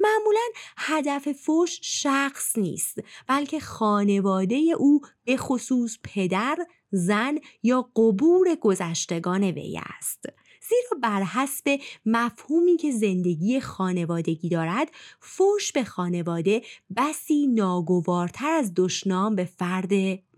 معمولا 0.00 0.46
هدف 0.76 1.32
فوش 1.32 1.78
شخص 1.82 2.58
نیست 2.58 2.98
بلکه 3.28 3.60
خانواده 3.60 4.56
او 4.78 5.00
به 5.24 5.36
خصوص 5.36 5.98
پدر، 6.02 6.56
زن 6.90 7.38
یا 7.62 7.90
قبور 7.96 8.54
گذشتگان 8.54 9.44
وی 9.44 9.80
است. 9.98 10.24
زیرا 10.68 11.00
بر 11.02 11.22
حسب 11.22 11.80
مفهومی 12.06 12.76
که 12.76 12.90
زندگی 12.90 13.60
خانوادگی 13.60 14.48
دارد 14.48 14.88
فوش 15.20 15.72
به 15.72 15.84
خانواده 15.84 16.62
بسی 16.96 17.46
ناگوارتر 17.46 18.50
از 18.50 18.72
دشنام 18.76 19.36
به 19.36 19.44
فرد 19.44 19.92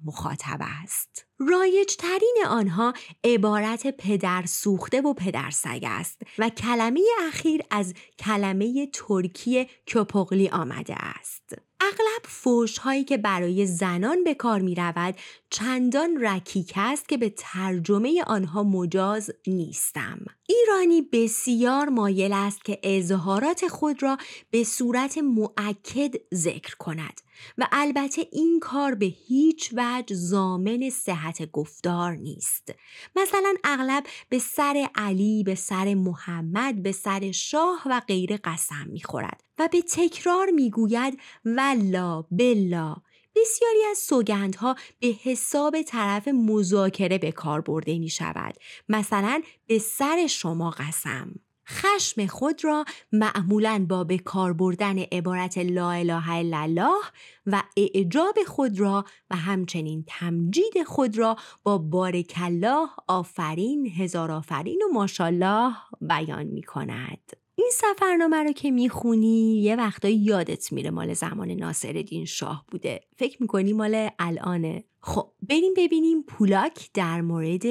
مخاطب 0.04 0.58
است. 0.82 1.26
رایج 1.38 1.96
ترین 1.96 2.36
آنها 2.48 2.92
عبارت 3.24 3.86
پدر 3.86 4.44
سوخته 4.46 5.00
و 5.00 5.14
پدر 5.14 5.50
سگ 5.50 5.80
است 5.82 6.22
و 6.38 6.48
کلمه 6.48 7.00
اخیر 7.28 7.62
از 7.70 7.94
کلمه 8.18 8.86
ترکی 8.86 9.66
کپغلی 9.94 10.48
آمده 10.48 10.94
است. 10.98 11.54
اغلب 11.80 12.22
فوش 12.24 12.78
هایی 12.78 13.04
که 13.04 13.16
برای 13.16 13.66
زنان 13.66 14.24
به 14.24 14.34
کار 14.34 14.60
می 14.60 14.74
رود 14.74 15.14
چندان 15.50 16.24
رکیک 16.24 16.72
است 16.76 17.08
که 17.08 17.16
به 17.16 17.34
ترجمه 17.36 18.22
آنها 18.26 18.62
مجاز 18.62 19.30
نیستم. 19.46 20.18
ایرانی 20.46 21.02
بسیار 21.02 21.88
مایل 21.88 22.32
است 22.32 22.64
که 22.64 22.80
اظهارات 22.82 23.68
خود 23.68 24.02
را 24.02 24.18
به 24.50 24.64
صورت 24.64 25.18
معکد 25.18 26.14
ذکر 26.34 26.76
کند 26.76 27.20
و 27.58 27.68
البته 27.72 28.26
این 28.32 28.60
کار 28.60 28.94
به 28.94 29.06
هیچ 29.06 29.74
وجه 29.76 30.14
زامن 30.14 30.90
صحت 30.90 31.50
گفتار 31.50 32.16
نیست 32.16 32.72
مثلا 33.16 33.54
اغلب 33.64 34.04
به 34.28 34.38
سر 34.38 34.88
علی 34.94 35.44
به 35.44 35.54
سر 35.54 35.94
محمد 35.94 36.82
به 36.82 36.92
سر 36.92 37.30
شاه 37.30 37.82
و 37.86 38.00
غیر 38.00 38.36
قسم 38.36 38.86
می‌خورد 38.86 39.40
و 39.58 39.68
به 39.72 39.82
تکرار 39.82 40.50
می‌گوید 40.50 41.20
ولا 41.44 42.22
بلا 42.22 42.96
بسیاری 43.40 43.84
از 43.90 43.98
سوگندها 43.98 44.76
به 45.00 45.14
حساب 45.22 45.82
طرف 45.82 46.28
مذاکره 46.28 47.18
به 47.18 47.32
کار 47.32 47.60
برده 47.60 47.98
می 47.98 48.08
شود. 48.08 48.54
مثلا 48.88 49.42
به 49.66 49.78
سر 49.78 50.26
شما 50.26 50.70
قسم. 50.70 51.34
خشم 51.68 52.26
خود 52.26 52.64
را 52.64 52.84
معمولا 53.12 53.86
با 53.88 54.04
به 54.04 54.18
کار 54.18 54.52
بردن 54.52 54.98
عبارت 54.98 55.58
لا 55.58 55.90
اله 55.90 56.30
الا 56.30 56.58
الله 56.58 57.00
و 57.46 57.62
اعجاب 57.76 58.38
خود 58.46 58.80
را 58.80 59.04
و 59.30 59.36
همچنین 59.36 60.04
تمجید 60.06 60.82
خود 60.86 61.18
را 61.18 61.36
با 61.62 61.78
بارک 61.78 62.34
الله 62.36 62.88
آفرین 63.08 63.86
هزار 63.86 64.30
آفرین 64.30 64.82
و 64.82 64.94
ماشالله 64.94 65.72
بیان 66.00 66.46
می 66.46 66.62
کند. 66.62 67.47
این 67.68 67.94
سفرنامه 67.94 68.36
رو 68.36 68.52
که 68.52 68.70
می‌خونی 68.70 69.62
یه 69.62 69.76
وقتایی 69.76 70.16
یادت 70.16 70.72
میره 70.72 70.90
مال 70.90 71.14
زمان 71.14 71.50
ناصرالدین 71.50 72.24
شاه 72.24 72.64
بوده. 72.68 73.00
فکر 73.16 73.42
می‌کنی 73.42 73.72
مال 73.72 74.08
الانه. 74.18 74.84
خب 75.00 75.32
بریم 75.48 75.74
ببینیم 75.76 76.22
پولاک 76.22 76.90
در 76.94 77.20
مورد 77.20 77.62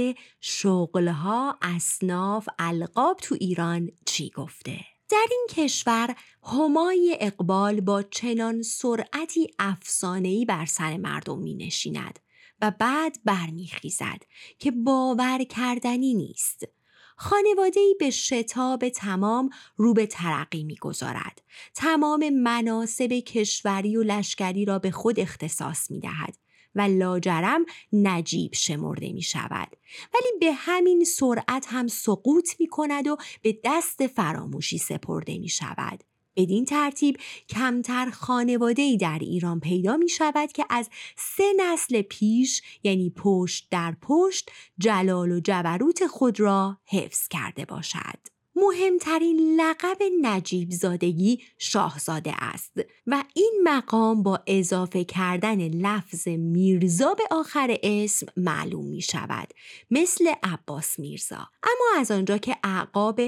شغلها 0.42 1.58
اصناف 1.62 2.50
القاب 2.60 3.18
تو 3.22 3.36
ایران 3.40 3.92
چی 4.06 4.30
گفته. 4.30 4.80
در 5.10 5.26
این 5.32 5.48
کشور 5.50 6.16
همای 6.44 7.18
اقبال 7.22 7.82
با 7.82 8.04
چنان 8.04 8.62
سرعتی 8.62 9.48
افسانه‌ای 9.60 10.46
بر 10.46 10.66
سر 10.66 10.98
مردم 10.98 11.40
می 11.40 11.56
نشیند 11.56 12.20
و 12.62 12.72
بعد 12.80 13.18
برمیخیزد 13.26 14.24
که 14.60 14.72
باور 14.72 15.44
کردنی 15.44 16.14
نیست. 16.14 16.77
خانواده‌ای 17.20 17.96
به 18.00 18.10
شتاب 18.10 18.90
تمام 18.90 19.50
رو 19.76 19.94
به 19.94 20.06
ترقی 20.06 20.64
می‌گذارد. 20.64 21.42
تمام 21.76 22.30
مناسب 22.30 23.08
کشوری 23.08 23.98
و 23.98 24.04
لشکری 24.04 24.66
را 24.66 24.80
به 24.80 24.92
خود 24.92 25.20
اختصاص 25.20 25.92
می 25.92 26.00
دهد 26.00 26.38
و 26.76 26.82
لاجرم 26.82 27.66
نجیب 27.94 28.54
شمرده 28.54 29.14
می 29.14 29.22
شود 29.22 29.76
ولی 30.14 30.40
به 30.40 30.52
همین 30.54 31.04
سرعت 31.04 31.68
هم 31.70 31.88
سقوط 31.88 32.50
می 32.60 32.68
کند 32.68 33.08
و 33.08 33.18
به 33.42 33.60
دست 33.64 34.08
فراموشی 34.08 34.78
سپرده 34.78 35.38
می 35.38 35.50
شود 35.50 36.04
بدین 36.38 36.66
ترتیب 36.66 37.18
کمتر 37.50 38.10
خانواده 38.10 38.82
ای 38.82 38.98
در 38.98 39.20
ایران 39.22 39.60
پیدا 39.60 39.98
می 39.98 40.10
شود 40.10 40.52
که 40.52 40.66
از 40.70 40.90
سه 41.16 41.54
نسل 41.58 42.02
پیش 42.02 42.62
یعنی 42.84 43.10
پشت 43.10 43.68
در 43.72 43.96
پشت 44.02 44.50
جلال 44.78 45.32
و 45.32 45.40
جبروت 45.40 46.08
خود 46.08 46.40
را 46.40 46.78
حفظ 46.86 47.28
کرده 47.28 47.66
باشد. 47.66 48.38
مهمترین 48.58 49.62
لقب 49.62 49.98
نجیب 50.22 50.72
زادگی 50.72 51.42
شاهزاده 51.58 52.34
است 52.40 52.72
و 53.08 53.24
این 53.34 53.62
مقام 53.64 54.24
با 54.24 54.40
اضافه 54.48 55.04
کردن 55.04 55.68
لفظ 55.68 56.28
میرزا 56.28 57.14
به 57.14 57.24
آخر 57.32 57.78
اسم 57.84 58.26
معلوم 58.38 58.86
می 58.86 59.02
شود 59.02 59.48
مثل 59.92 60.34
عباس 60.44 61.00
میرزا 61.00 61.50
اما 61.64 62.00
از 62.00 62.12
آنجا 62.12 62.38
که 62.38 62.58
اعقاب 62.64 63.22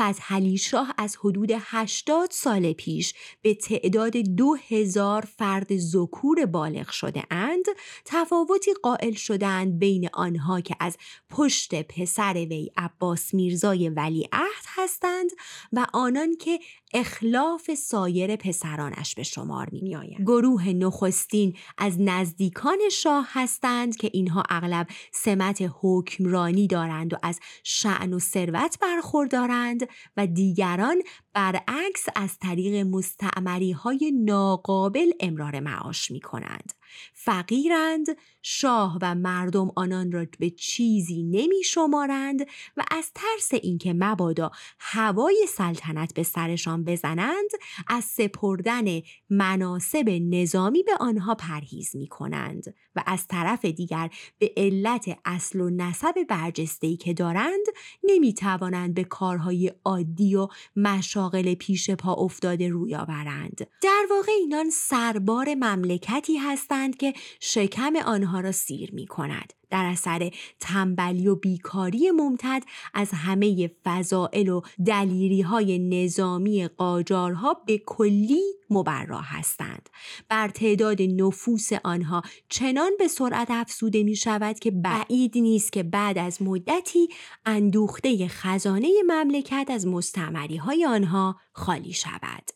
فتحعلی 0.00 0.58
شاه 0.58 0.94
از 0.98 1.16
حدود 1.16 1.50
80 1.54 2.30
سال 2.30 2.72
پیش 2.72 3.14
به 3.42 3.54
تعداد 3.54 4.16
دو 4.16 4.56
هزار 4.68 5.28
فرد 5.38 5.76
زکور 5.76 6.46
بالغ 6.46 6.90
شده 6.90 7.22
اند 7.30 7.64
تفاوتی 8.04 8.74
قائل 8.82 9.12
شدند 9.12 9.78
بین 9.78 10.08
آنها 10.12 10.60
که 10.60 10.76
از 10.80 10.96
پشت 11.30 11.82
پسر 11.82 12.34
وی 12.34 12.70
عباس 12.76 13.34
میرزای 13.34 13.88
ولیعهد 13.88 14.64
هستند 14.66 15.30
و 15.72 15.86
آنان 15.92 16.36
که 16.36 16.58
اخلاف 16.94 17.74
سایر 17.74 18.36
پسرانش 18.36 19.14
به 19.14 19.22
شمار 19.22 19.68
می 19.72 19.96
آید. 19.96 20.20
گروه 20.20 20.68
نخستین 20.68 21.56
از 21.78 22.00
نزدیکان 22.00 22.78
شاه 22.92 23.28
هستند 23.30 23.96
که 23.96 24.10
اینها 24.12 24.42
اغلب 24.50 24.86
سمت 25.12 25.70
حکمرانی 25.80 26.66
دارند 26.66 27.14
و 27.14 27.16
از 27.22 27.40
شعن 27.64 28.12
و 28.12 28.18
ثروت 28.18 28.78
برخوردارند 28.80 29.88
و 30.16 30.26
دیگران 30.26 31.02
برعکس 31.32 32.06
از 32.14 32.38
طریق 32.38 32.86
مستعمری 32.86 33.72
های 33.72 34.12
ناقابل 34.24 35.10
امرار 35.20 35.60
معاش 35.60 36.10
می 36.10 36.20
کنند. 36.20 36.72
فقیرند 37.14 38.06
شاه 38.48 38.98
و 39.02 39.14
مردم 39.14 39.72
آنان 39.76 40.12
را 40.12 40.26
به 40.38 40.50
چیزی 40.50 41.22
نمی 41.22 41.62
شمارند 41.64 42.40
و 42.76 42.84
از 42.90 43.12
ترس 43.14 43.60
اینکه 43.62 43.92
مبادا 43.92 44.50
هوای 44.78 45.46
سلطنت 45.48 46.14
به 46.14 46.22
سرشان 46.22 46.84
بزنند 46.84 47.50
از 47.88 48.04
سپردن 48.04 48.84
مناسب 49.30 50.08
نظامی 50.08 50.82
به 50.82 50.92
آنها 51.00 51.34
پرهیز 51.34 51.96
می 51.96 52.06
کنند 52.06 52.74
و 52.96 53.02
از 53.06 53.26
طرف 53.26 53.64
دیگر 53.64 54.10
به 54.38 54.52
علت 54.56 55.18
اصل 55.24 55.60
و 55.60 55.70
نسب 55.70 56.14
برجستهی 56.28 56.96
که 56.96 57.14
دارند 57.14 57.66
نمی 58.04 58.34
توانند 58.34 58.94
به 58.94 59.04
کارهای 59.04 59.72
عادی 59.84 60.34
و 60.34 60.48
مشاغل 60.76 61.54
پیش 61.54 61.90
پا 61.90 62.14
افتاده 62.14 62.68
روی 62.68 62.94
آورند. 62.94 63.66
در 63.82 64.06
واقع 64.10 64.32
اینان 64.32 64.70
سربار 64.70 65.54
مملکتی 65.54 66.36
هستند 66.36 66.96
که 66.96 67.14
شکم 67.40 67.96
آنها 67.96 68.35
را 68.40 68.52
سیر 68.52 68.94
می 68.94 69.06
کند. 69.06 69.52
در 69.70 69.84
اثر 69.84 70.30
تنبلی 70.60 71.28
و 71.28 71.34
بیکاری 71.34 72.10
ممتد 72.10 72.62
از 72.94 73.10
همه 73.12 73.70
فضائل 73.84 74.48
و 74.48 74.60
دلیری 74.86 75.42
های 75.42 75.78
نظامی 75.78 76.68
قاجارها 76.68 77.54
به 77.66 77.78
کلی 77.78 78.42
مبرا 78.70 79.20
هستند 79.20 79.88
بر 80.28 80.48
تعداد 80.48 81.02
نفوس 81.02 81.72
آنها 81.84 82.22
چنان 82.48 82.90
به 82.98 83.08
سرعت 83.08 83.50
افزوده 83.50 84.02
می 84.02 84.16
شود 84.16 84.58
که 84.58 84.70
بعید 84.70 85.38
نیست 85.38 85.72
که 85.72 85.82
بعد 85.82 86.18
از 86.18 86.42
مدتی 86.42 87.08
اندوخته 87.46 88.28
خزانه 88.28 88.88
مملکت 89.06 89.66
از 89.70 89.86
مستمری 89.86 90.56
های 90.56 90.86
آنها 90.86 91.36
خالی 91.52 91.92
شود 91.92 92.55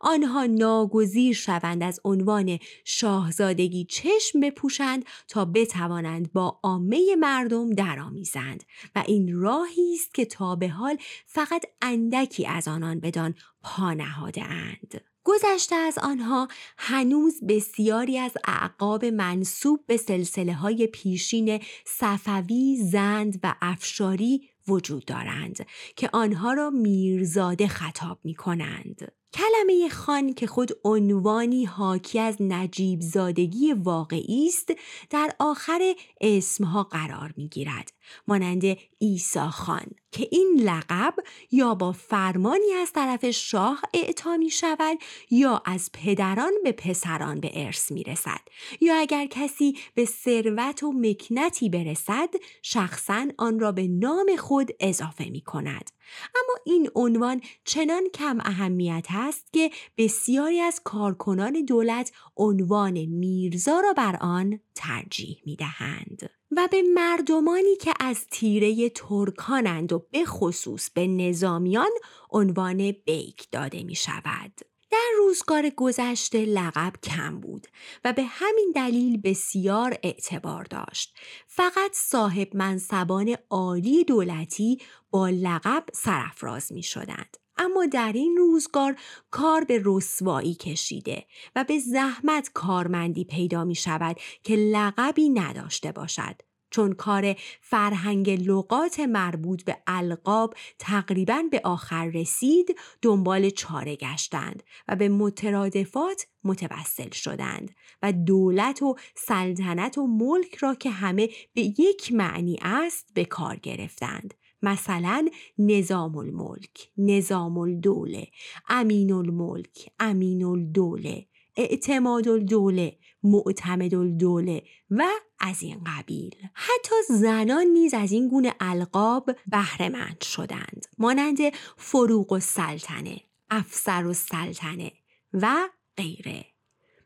آنها 0.00 0.46
ناگزیر 0.46 1.34
شوند 1.34 1.82
از 1.82 2.00
عنوان 2.04 2.58
شاهزادگی 2.84 3.84
چشم 3.84 4.40
بپوشند 4.40 5.04
تا 5.28 5.44
بتوانند 5.44 6.32
با 6.32 6.58
عامه 6.62 7.16
مردم 7.18 7.70
درآمیزند 7.70 8.64
و 8.96 9.04
این 9.06 9.40
راهی 9.40 9.94
است 9.94 10.14
که 10.14 10.24
تا 10.24 10.56
به 10.56 10.68
حال 10.68 10.96
فقط 11.26 11.64
اندکی 11.82 12.46
از 12.46 12.68
آنان 12.68 13.00
بدان 13.00 13.34
پا 13.62 13.92
نهاده 13.92 14.44
اند. 14.44 15.00
گذشته 15.24 15.76
از 15.76 15.98
آنها 15.98 16.48
هنوز 16.78 17.44
بسیاری 17.48 18.18
از 18.18 18.32
اعقاب 18.44 19.04
منصوب 19.04 19.80
به 19.86 19.96
سلسله 19.96 20.52
های 20.54 20.86
پیشین 20.86 21.60
صفوی، 21.86 22.76
زند 22.76 23.40
و 23.42 23.54
افشاری 23.62 24.48
وجود 24.68 25.04
دارند 25.04 25.66
که 25.96 26.10
آنها 26.12 26.52
را 26.52 26.70
میرزاده 26.70 27.68
خطاب 27.68 28.18
می 28.24 28.34
کنند. 28.34 29.12
کلمه 29.34 29.88
خان 29.88 30.32
که 30.32 30.46
خود 30.46 30.70
عنوانی 30.84 31.64
حاکی 31.64 32.18
از 32.18 32.36
نجیب 32.42 33.00
زادگی 33.00 33.72
واقعی 33.72 34.46
است 34.46 34.72
در 35.10 35.30
آخر 35.38 35.94
اسمها 36.20 36.82
قرار 36.82 37.34
می 37.36 37.48
گیرد 37.48 37.92
مانند 38.28 38.62
ایسا 38.98 39.50
خان. 39.50 39.86
که 40.12 40.28
این 40.30 40.60
لقب 40.64 41.14
یا 41.50 41.74
با 41.74 41.92
فرمانی 41.92 42.72
از 42.82 42.92
طرف 42.92 43.30
شاه 43.30 43.82
اعطا 43.94 44.36
می 44.36 44.50
شود 44.50 44.98
یا 45.30 45.62
از 45.64 45.90
پدران 45.92 46.52
به 46.64 46.72
پسران 46.72 47.40
به 47.40 47.50
ارث 47.54 47.92
می 47.92 48.02
رسد 48.02 48.40
یا 48.80 48.94
اگر 48.94 49.26
کسی 49.26 49.78
به 49.94 50.04
ثروت 50.04 50.82
و 50.82 50.92
مکنتی 50.92 51.68
برسد 51.68 52.28
شخصا 52.62 53.26
آن 53.38 53.60
را 53.60 53.72
به 53.72 53.88
نام 53.88 54.36
خود 54.38 54.70
اضافه 54.80 55.24
می 55.24 55.40
کند 55.40 55.90
اما 56.34 56.54
این 56.66 56.90
عنوان 56.94 57.40
چنان 57.64 58.02
کم 58.14 58.38
اهمیت 58.40 59.06
است 59.10 59.52
که 59.52 59.70
بسیاری 59.98 60.60
از 60.60 60.80
کارکنان 60.84 61.64
دولت 61.64 62.12
عنوان 62.36 63.04
میرزا 63.04 63.80
را 63.80 63.92
بر 63.92 64.16
آن 64.20 64.60
ترجیح 64.74 65.42
می 65.46 65.56
دهند. 65.56 66.39
و 66.56 66.68
به 66.70 66.82
مردمانی 66.82 67.76
که 67.76 67.94
از 68.00 68.26
تیره 68.30 68.88
ترکانند 68.88 69.92
و 69.92 70.06
به 70.10 70.24
خصوص 70.24 70.90
به 70.90 71.06
نظامیان 71.06 71.90
عنوان 72.30 72.92
بیک 72.92 73.50
داده 73.52 73.82
می 73.82 73.94
شود. 73.94 74.60
در 74.90 75.10
روزگار 75.18 75.70
گذشته 75.76 76.44
لقب 76.44 76.92
کم 77.02 77.40
بود 77.40 77.66
و 78.04 78.12
به 78.12 78.22
همین 78.22 78.72
دلیل 78.74 79.20
بسیار 79.20 79.98
اعتبار 80.02 80.64
داشت. 80.64 81.14
فقط 81.46 81.90
صاحب 81.94 82.56
منصبان 82.56 83.36
عالی 83.50 84.04
دولتی 84.04 84.78
با 85.10 85.28
لقب 85.28 85.84
سرفراز 85.92 86.72
می 86.72 86.82
شدند. 86.82 87.36
اما 87.60 87.86
در 87.86 88.12
این 88.12 88.36
روزگار 88.36 88.96
کار 89.30 89.64
به 89.64 89.82
رسوایی 89.84 90.54
کشیده 90.54 91.26
و 91.56 91.64
به 91.64 91.78
زحمت 91.78 92.50
کارمندی 92.54 93.24
پیدا 93.24 93.64
می 93.64 93.74
شود 93.74 94.16
که 94.42 94.56
لقبی 94.56 95.28
نداشته 95.28 95.92
باشد. 95.92 96.42
چون 96.70 96.92
کار 96.92 97.36
فرهنگ 97.60 98.30
لغات 98.30 99.00
مربوط 99.00 99.64
به 99.64 99.76
القاب 99.86 100.54
تقریبا 100.78 101.42
به 101.50 101.60
آخر 101.64 102.06
رسید 102.06 102.76
دنبال 103.02 103.50
چاره 103.50 103.96
گشتند 103.96 104.62
و 104.88 104.96
به 104.96 105.08
مترادفات 105.08 106.26
متوسل 106.44 107.10
شدند 107.10 107.70
و 108.02 108.12
دولت 108.12 108.82
و 108.82 108.96
سلطنت 109.14 109.98
و 109.98 110.06
ملک 110.06 110.54
را 110.54 110.74
که 110.74 110.90
همه 110.90 111.28
به 111.54 111.62
یک 111.62 112.12
معنی 112.12 112.58
است 112.62 113.10
به 113.14 113.24
کار 113.24 113.56
گرفتند. 113.56 114.34
مثلا 114.62 115.28
نظام 115.58 116.16
الملک 116.16 116.90
نظام 116.98 117.58
الدوله 117.58 118.26
امین 118.68 119.12
الملک 119.12 119.90
امین 120.00 120.44
الدوله 120.44 121.26
اعتماد 121.56 122.28
الدوله 122.28 122.96
معتمد 123.22 123.94
الدوله 123.94 124.62
و 124.90 125.04
از 125.38 125.62
این 125.62 125.84
قبیل. 125.86 126.36
حتی 126.54 126.94
زنان 127.08 127.66
نیز 127.66 127.94
از 127.94 128.12
این 128.12 128.28
گونه 128.28 128.54
القاب 128.60 129.30
بهرهمند 129.46 130.22
شدند. 130.22 130.86
مانند 130.98 131.38
فروغ 131.76 132.32
و 132.32 132.40
سلطنه 132.40 133.20
افسر 133.50 134.06
و 134.06 134.12
سلطنه 134.12 134.92
و 135.32 135.68
غیره. 135.96 136.49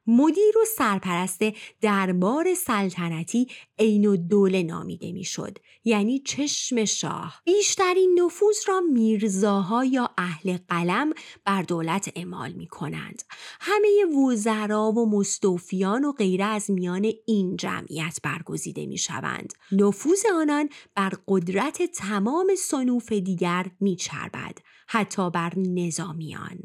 مدیر 0.07 0.59
و 0.59 0.65
سرپرست 0.77 1.43
دربار 1.81 2.55
سلطنتی 2.55 3.49
عین 3.79 4.07
و 4.07 4.17
دوله 4.17 4.63
نامیده 4.63 5.13
می‌شد 5.13 5.59
یعنی 5.85 6.19
چشم 6.19 6.85
شاه. 6.85 7.43
بیشترین 7.45 8.21
نفوذ 8.25 8.57
را 8.69 8.81
میرزاها 8.81 9.85
یا 9.85 10.11
اهل 10.19 10.59
قلم 10.69 11.13
بر 11.45 11.63
دولت 11.63 12.13
اعمال 12.17 12.53
می 12.53 12.67
کنند 12.67 13.23
همه 13.61 14.05
وزرا 14.05 14.93
و 14.93 15.11
مستوفیان 15.11 16.05
و 16.05 16.13
غیره 16.13 16.45
از 16.45 16.71
میان 16.71 17.13
این 17.27 17.57
جمعیت 17.57 18.19
برگزیده 18.23 18.87
می 18.87 18.99
شوند 18.99 19.53
نفوذ 19.73 20.25
آنان 20.35 20.69
بر 20.95 21.13
قدرت 21.29 21.83
تمام 21.83 22.55
صنوف 22.59 23.13
دیگر 23.13 23.67
می 23.81 23.97
چربد 23.97 24.59
حتی 24.89 25.31
بر 25.31 25.53
نظامیان. 25.57 26.59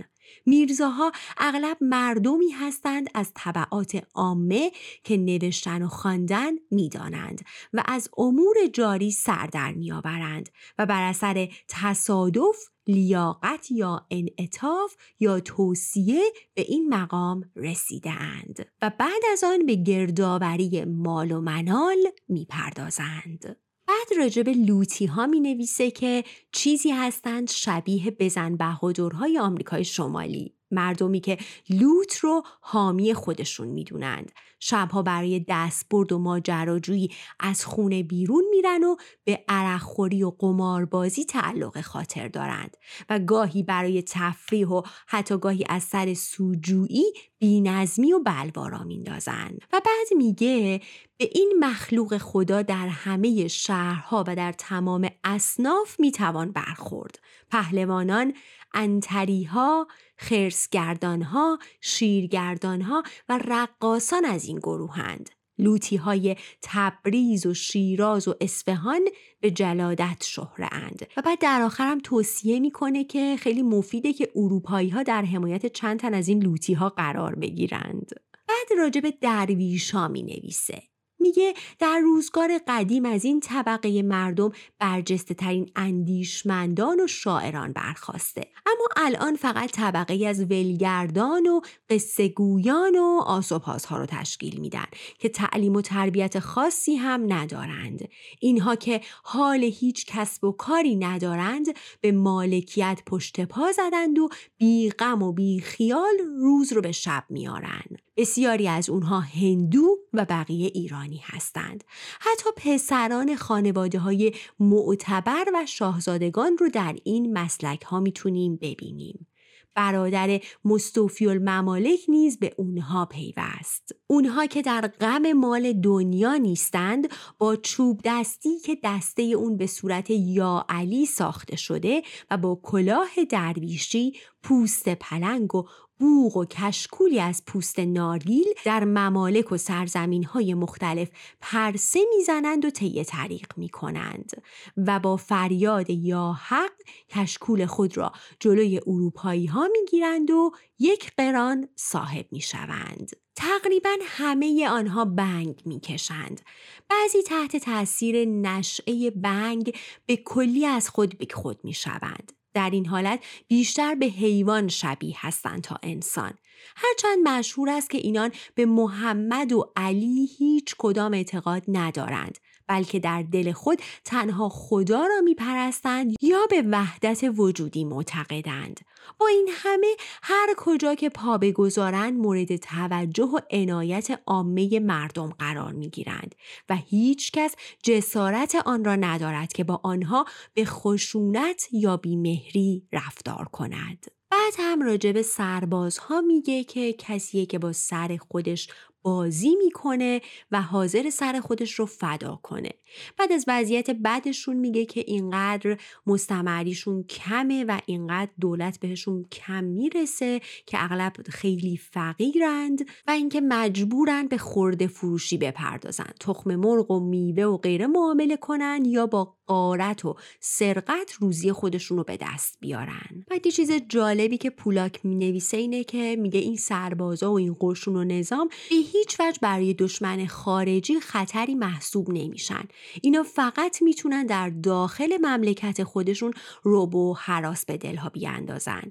میرزاها 0.46 1.12
اغلب 1.38 1.78
مردمی 1.82 2.50
هستند 2.52 3.10
از 3.14 3.32
طبعات 3.36 4.04
عامه 4.16 4.72
که 5.04 5.18
نوشتن 5.18 5.82
و 5.82 5.88
خواندن 5.88 6.52
می‌دانند 6.72 7.42
و 7.74 7.84
از 7.86 8.10
امور 8.18 8.56
جاری 8.74 9.12
سر 9.12 9.46
در 9.46 9.72
میآورند 9.72 10.50
و 10.78 10.86
بر 10.86 11.10
اثر 11.10 11.48
تصادف 11.68 12.70
لیاقت 12.88 13.72
یا 13.72 14.08
انعطاف 14.12 14.96
یا 15.20 15.40
توصیه 15.40 16.24
به 16.54 16.62
این 16.62 16.94
مقام 16.94 17.52
رسیده 17.56 18.12
اند 18.12 18.72
و 18.82 18.92
بعد 19.00 19.22
از 19.32 19.44
آن 19.44 19.66
به 19.66 19.76
گردآوری 19.76 20.86
مال 20.86 21.32
و 21.32 21.42
منال 21.42 21.98
می‌پردازند. 22.28 23.56
بعد 24.00 24.18
راجب 24.18 24.50
لوتی 24.50 25.06
ها 25.06 25.28
می 25.28 25.40
نویسه 25.40 25.92
که 25.92 26.24
چیزی 26.52 26.92
هستند 26.92 27.50
شبیه 27.50 28.12
بزن 28.12 28.56
بهادرهای 28.56 29.40
آمریکای 29.40 29.86
شمالی. 29.86 30.59
مردمی 30.72 31.20
که 31.20 31.38
لوت 31.70 32.18
رو 32.18 32.44
حامی 32.62 33.14
خودشون 33.14 33.68
می‌دونند. 33.68 34.32
شبها 34.60 35.02
برای 35.02 35.46
دستبرد 35.48 36.12
و 36.12 36.20
ماجراجویی 36.20 37.12
از 37.40 37.66
خونه 37.66 38.04
بیرون 38.04 38.44
میرن 38.50 38.84
و 38.84 38.96
به 39.24 39.44
عرقخوری 39.48 40.24
و 40.24 40.30
قماربازی 40.40 41.26
تعلق 41.26 41.82
خاطر 41.82 42.28
دارند 42.28 42.78
و 43.10 43.20
گاهی 43.20 43.64
برای 43.64 44.02
تفریح 44.02 44.68
و 44.68 44.82
حتی 45.08 45.38
گاهی 45.38 45.66
از 45.70 45.84
سر 45.84 46.14
سوجویی 46.14 47.14
بینظمی 47.40 48.14
و 48.14 48.20
بلوارا 48.20 48.84
میندازند 48.84 49.62
و 49.74 49.82
بعد 49.86 50.18
میگه 50.18 50.82
به 51.18 51.30
این 51.34 51.54
مخلوق 51.60 52.18
خدا 52.18 52.62
در 52.62 52.88
همه 52.88 53.48
شهرها 53.48 54.24
و 54.28 54.36
در 54.36 54.52
تمام 54.52 55.10
اصناف 55.24 56.00
می‌توان 56.00 56.52
برخورد. 56.52 57.20
پهلوانان 57.52 58.34
انتریها 58.74 59.88
خرسگردانها 60.18 61.60
شیرگردانها 61.82 63.04
و 63.30 63.40
رقاسان 63.48 64.26
از 64.26 64.46
این 64.46 64.58
گروهند 64.58 65.30
لوتی 65.58 65.96
های 65.96 66.36
تبریز 66.62 67.46
و 67.46 67.54
شیراز 67.54 68.28
و 68.28 68.36
اصفهان 68.42 69.02
به 69.40 69.52
جلادت 69.52 70.24
شهره 70.24 70.70
اند 70.72 71.08
و 71.18 71.22
بعد 71.22 71.40
در 71.40 71.62
آخرم 71.62 72.00
توصیه 72.00 72.60
می‌کنه 72.60 73.04
که 73.04 73.36
خیلی 73.40 73.62
مفیده 73.62 74.14
که 74.14 74.32
اروپایی 74.36 74.90
ها 74.90 75.04
در 75.04 75.22
حمایت 75.22 75.66
چند 75.66 76.00
تن 76.00 76.14
از 76.14 76.28
این 76.28 76.44
لوتی 76.44 76.74
ها 76.74 76.90
قرار 76.90 77.36
بگیرند. 77.36 78.10
بعد 78.48 78.80
راجب 78.80 79.10
درویش 79.22 79.92
ها 79.92 80.08
می 80.08 80.24
نویسه 80.24 80.84
میگه 81.20 81.54
در 81.80 82.00
روزگار 82.00 82.60
قدیم 82.68 83.06
از 83.06 83.26
این 83.26 83.40
طبقه 83.40 84.02
مردم 84.02 84.52
برجسته 84.80 85.34
ترین 85.34 85.72
اندیشمندان 85.76 87.00
و 87.00 87.08
شاعران 87.08 87.74
برخواسته. 87.74 88.48
اما 88.66 88.88
الان 88.98 89.36
فقط 89.36 89.72
طبقه 89.72 90.28
از 90.28 90.42
ولگردان 90.42 91.48
و 91.48 91.62
قصه 91.90 92.28
گویان 92.28 92.96
و 92.96 93.22
آسوپاسها 93.26 93.98
رو 93.98 94.06
تشکیل 94.06 94.60
میدن 94.60 94.86
که 95.20 95.30
تعلیم 95.30 95.76
و 95.76 95.82
تربیت 95.82 96.40
خاصی 96.40 96.96
هم 96.96 97.34
ندارند. 97.34 98.08
اینها 98.40 98.76
که 98.76 99.02
حال 99.24 99.64
هیچ 99.64 100.06
کسب 100.06 100.44
و 100.44 100.52
کاری 100.52 100.96
ندارند 100.96 101.66
به 102.02 102.12
مالکیت 102.12 103.02
پشت 103.06 103.42
پا 103.46 103.72
زدند 103.72 104.20
و 104.20 104.30
بی 104.58 104.90
غم 104.90 105.24
و 105.24 105.32
بی 105.32 105.60
خیال 105.60 106.18
روز 106.38 106.74
رو 106.74 106.82
به 106.82 106.92
شب 106.92 107.24
میارن 107.30 107.99
بسیاری 108.20 108.68
از 108.68 108.90
اونها 108.90 109.20
هندو 109.20 109.98
و 110.14 110.26
بقیه 110.26 110.72
ایرانی 110.74 111.22
هستند. 111.24 111.84
حتی 112.20 112.50
پسران 112.58 113.36
خانواده 113.36 114.00
های 114.00 114.34
معتبر 114.60 115.46
و 115.54 115.66
شاهزادگان 115.66 116.58
رو 116.58 116.70
در 116.70 116.96
این 117.04 117.38
مسلک 117.38 117.82
ها 117.82 118.00
می‌تونیم 118.00 118.56
ببینیم. 118.56 119.28
برادر 119.76 120.40
مستوفی 120.66 121.28
الممالک 121.28 122.00
نیز 122.08 122.40
به 122.40 122.54
اونها 122.58 123.06
پیوست. 123.06 123.96
اونها 124.08 124.46
که 124.46 124.62
در 124.62 124.88
غم 124.88 125.34
مال 125.34 125.74
دنیا 125.74 126.36
نیستند 126.36 127.08
با 127.38 127.56
چوب 127.56 128.02
دستی 128.06 128.60
که 128.60 128.78
دسته 128.84 129.22
اون 129.22 129.58
به 129.58 129.68
صورت 129.68 130.10
یا 130.10 130.66
علی 130.70 131.06
ساخته 131.06 131.56
شده 131.56 132.02
و 132.32 132.38
با 132.38 132.60
کلاه 132.64 133.10
درویشی 133.30 134.14
پوست 134.44 134.90
پلنگ 134.90 135.56
و 135.56 135.64
بوغ 136.00 136.38
و 136.38 136.46
کشکولی 136.46 137.20
از 137.20 137.46
پوست 137.46 137.80
نارگیل 137.80 138.46
در 138.66 138.84
ممالک 138.84 139.52
و 139.52 139.58
سرزمین 139.58 140.24
های 140.24 140.54
مختلف 140.54 141.10
پرسه 141.42 142.00
می‌زنند 142.18 142.66
و 142.66 142.70
طی 142.70 143.04
طریق 143.04 143.48
می 143.58 143.70
کنند 143.70 144.44
و 144.78 145.00
با 145.00 145.18
فریاد 145.18 145.90
یا 145.90 146.38
حق 146.48 146.72
کشکول 147.10 147.66
خود 147.66 147.98
را 147.98 148.12
جلوی 148.40 148.82
اروپایی 148.88 149.46
ها 149.46 149.68
می 149.72 149.86
گیرند 149.92 150.32
و 150.32 150.52
یک 150.80 151.12
قران 151.18 151.68
صاحب 151.76 152.26
می 152.32 152.42
شوند. 152.42 153.12
تقریبا 153.36 153.96
همه 154.02 154.70
آنها 154.70 155.06
بنگ 155.06 155.62
می 155.66 155.80
کشند. 155.80 156.42
بعضی 156.90 157.22
تحت 157.22 157.58
تاثیر 157.58 158.26
نشعه 158.26 159.12
بنگ 159.12 159.76
به 160.06 160.18
کلی 160.18 160.66
از 160.66 160.90
خود 160.90 161.18
به 161.18 161.28
خود 161.34 161.60
می 161.64 161.74
شوند. 161.74 162.39
در 162.54 162.70
این 162.70 162.86
حالت 162.86 163.24
بیشتر 163.48 163.96
به 163.96 164.06
حیوان 164.06 164.68
شبیه 164.68 165.16
هستند 165.18 165.62
تا 165.62 165.80
انسان. 165.84 166.34
هرچند 166.76 167.28
مشهور 167.28 167.70
است 167.70 167.90
که 167.90 167.98
اینان 167.98 168.32
به 168.56 168.66
محمد 168.66 169.52
و 169.52 169.72
علی 169.76 170.30
هیچ 170.38 170.76
کدام 170.78 171.14
اعتقاد 171.14 171.64
ندارند 171.68 172.38
بلکه 172.68 173.00
در 173.00 173.22
دل 173.22 173.52
خود 173.52 173.82
تنها 174.06 174.50
خدا 174.50 175.06
را 175.06 175.22
میپرستند 175.24 176.16
یا 176.22 176.40
به 176.50 176.64
وحدت 176.72 177.20
وجودی 177.38 177.84
معتقدند. 177.84 178.80
با 179.18 179.28
این 179.28 179.50
همه 179.52 179.96
هر 180.24 180.54
کجا 180.58 180.96
که 180.96 181.10
پا 181.10 181.38
بگذارند 181.38 182.20
مورد 182.20 182.56
توجه 182.56 183.24
و 183.24 183.40
عنایت 183.52 184.22
عامه 184.26 184.80
مردم 184.80 185.30
قرار 185.30 185.72
می‌گیرند 185.74 186.36
و 186.70 186.76
هیچ 186.76 187.32
کس 187.32 187.56
جسارت 187.84 188.56
آن 188.66 188.86
را 188.86 188.96
ندارد 188.96 189.54
که 189.54 189.64
با 189.64 189.80
آنها 189.84 190.26
به 190.54 190.66
خشونت 190.66 191.68
یا 191.72 191.98
بیمهری 191.98 192.88
رفتار 192.94 193.46
کند. 193.46 194.06
بعد 194.32 194.54
هم 194.58 194.82
راجب 194.82 195.22
سربازها 195.22 196.22
میگه 196.22 196.64
که 196.64 196.94
کسیه 196.94 197.46
که 197.46 197.60
با 197.60 197.74
سر 197.74 198.18
خودش 198.18 198.70
بازی 199.02 199.56
می‌کنه 199.56 200.22
و 200.52 200.62
حاضر 200.62 201.10
سر 201.10 201.40
خودش 201.40 201.74
رو 201.74 201.86
فدا 201.86 202.40
کنه. 202.44 202.70
بعد 203.18 203.32
از 203.32 203.46
وضعیت 203.48 203.90
بعدشون 203.90 204.58
میگه 204.58 204.86
که 204.86 205.04
اینقدر 205.08 205.78
مستمریشون 206.08 207.04
کمه 207.04 207.64
و 207.64 207.80
اینقدر 207.86 208.32
دولت 208.40 208.80
بهشون 208.80 209.26
کم 209.32 209.64
می‌رسه 209.64 210.42
که 210.66 210.84
اغلب 210.84 211.14
خیلی 211.30 211.78
فقیرند 211.78 212.82
و 213.08 213.12
اینکه 213.12 213.42
مجبورن 213.42 214.28
به 214.28 214.38
خورده 214.38 214.88
فروشی 214.88 215.38
بپردازن. 215.38 216.10
تخم 216.20 216.56
مرغ 216.56 216.92
و 216.92 217.00
میوه 217.00 217.44
و 217.44 217.58
غیره 217.58 217.88
معامله 217.88 218.38
کنن 218.38 218.86
یا 218.86 219.08
با 219.08 219.36
قارت 219.46 220.06
و 220.06 220.16
سرقت 220.40 221.14
روزی 221.20 221.52
خودشون 221.52 221.98
رو 221.98 222.04
به 222.04 222.18
دست 222.22 222.58
بیارن. 222.60 223.26
بعد 223.28 223.46
یه 223.46 223.52
چیز 223.52 223.72
جالبی 223.72 224.38
که 224.38 224.50
پولاک 224.50 225.06
می‌نویسه 225.06 225.58
اینه 225.58 225.84
که 225.84 226.16
میگه 226.20 226.40
این 226.40 226.56
سربازا 226.56 227.32
و 227.32 227.38
این 227.38 227.56
قشون 227.62 227.96
و 227.96 228.04
نظام 228.04 228.50
هیچ 228.92 229.20
وجه 229.20 229.40
برای 229.42 229.74
دشمن 229.74 230.26
خارجی 230.26 231.00
خطری 231.00 231.56
محسوب 231.56 232.10
نمیشن. 232.10 232.64
اینا 233.02 233.24
فقط 233.24 233.82
می‌تونن 233.82 234.26
در 234.26 234.50
داخل 234.50 235.18
مملکت 235.22 235.84
خودشون 235.84 236.34
روب 236.64 236.96
و 236.96 237.14
حراس 237.14 237.66
به 237.66 237.78
دلها 237.78 238.10
بیاندازن. 238.10 238.84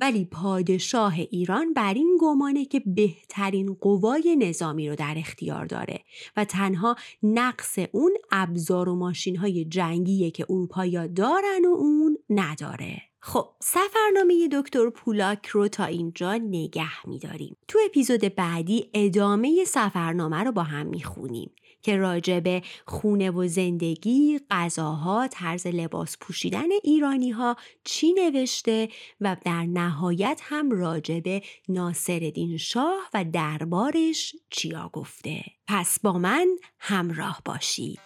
ولی 0.00 0.24
پادشاه 0.24 1.14
ایران 1.14 1.72
بر 1.72 1.94
این 1.94 2.18
گمانه 2.20 2.64
که 2.64 2.82
بهترین 2.86 3.74
قوای 3.74 4.36
نظامی 4.36 4.88
رو 4.88 4.96
در 4.96 5.14
اختیار 5.16 5.66
داره 5.66 6.00
و 6.36 6.44
تنها 6.44 6.96
نقص 7.22 7.78
اون 7.92 8.12
ابزار 8.30 8.88
و 8.88 8.94
ماشین 8.94 9.36
های 9.36 9.64
جنگیه 9.64 10.30
که 10.30 10.46
اروپایی 10.50 11.08
دارن 11.08 11.64
و 11.64 11.74
اون 11.74 12.18
نداره. 12.30 13.09
خب 13.22 13.48
سفرنامه 13.60 14.48
دکتر 14.52 14.90
پولاک 14.90 15.46
رو 15.46 15.68
تا 15.68 15.84
اینجا 15.84 16.34
نگه 16.34 17.08
میداریم 17.08 17.56
تو 17.68 17.78
اپیزود 17.86 18.20
بعدی 18.20 18.90
ادامه 18.94 19.64
سفرنامه 19.64 20.44
رو 20.44 20.52
با 20.52 20.62
هم 20.62 20.86
می‌خونیم 20.86 21.50
که 21.82 21.96
راجب 21.96 22.62
خونه 22.86 23.30
و 23.30 23.48
زندگی، 23.48 24.40
غذاها، 24.50 25.28
طرز 25.28 25.66
لباس 25.66 26.16
پوشیدن 26.20 26.68
ایرانی 26.84 27.30
ها 27.30 27.56
چی 27.84 28.12
نوشته 28.12 28.88
و 29.20 29.36
در 29.44 29.62
نهایت 29.62 30.40
هم 30.44 30.70
راجب 30.70 31.42
ناصرالدین 31.68 32.56
شاه 32.56 33.10
و 33.14 33.24
دربارش 33.32 34.36
چیا 34.50 34.90
گفته. 34.92 35.44
پس 35.68 36.00
با 36.00 36.12
من 36.12 36.48
همراه 36.78 37.42
باشید. 37.44 38.00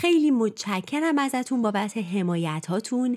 خیلی 0.00 0.30
متشکرم 0.30 1.18
ازتون 1.18 1.62
بابت 1.62 1.96
حمایت 1.96 2.66
هاتون 2.66 3.16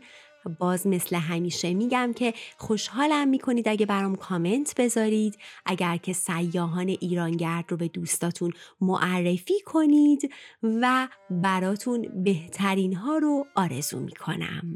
باز 0.59 0.87
مثل 0.87 1.15
همیشه 1.15 1.73
میگم 1.73 2.13
که 2.15 2.33
خوشحالم 2.57 3.27
می‌کنید 3.27 3.67
اگه 3.67 3.85
برام 3.85 4.15
کامنت 4.15 4.73
بذارید. 4.77 5.37
اگر 5.65 5.97
که 5.97 6.13
سیاهان 6.13 6.87
ایرانگرد 6.87 7.65
رو 7.71 7.77
به 7.77 7.87
دوستاتون 7.87 8.51
معرفی 8.81 9.61
کنید 9.65 10.33
و 10.63 11.07
براتون 11.29 12.23
بهترین 12.23 12.93
ها 12.93 13.17
رو 13.17 13.45
آرزو 13.55 13.99
می‌کنم. 13.99 14.75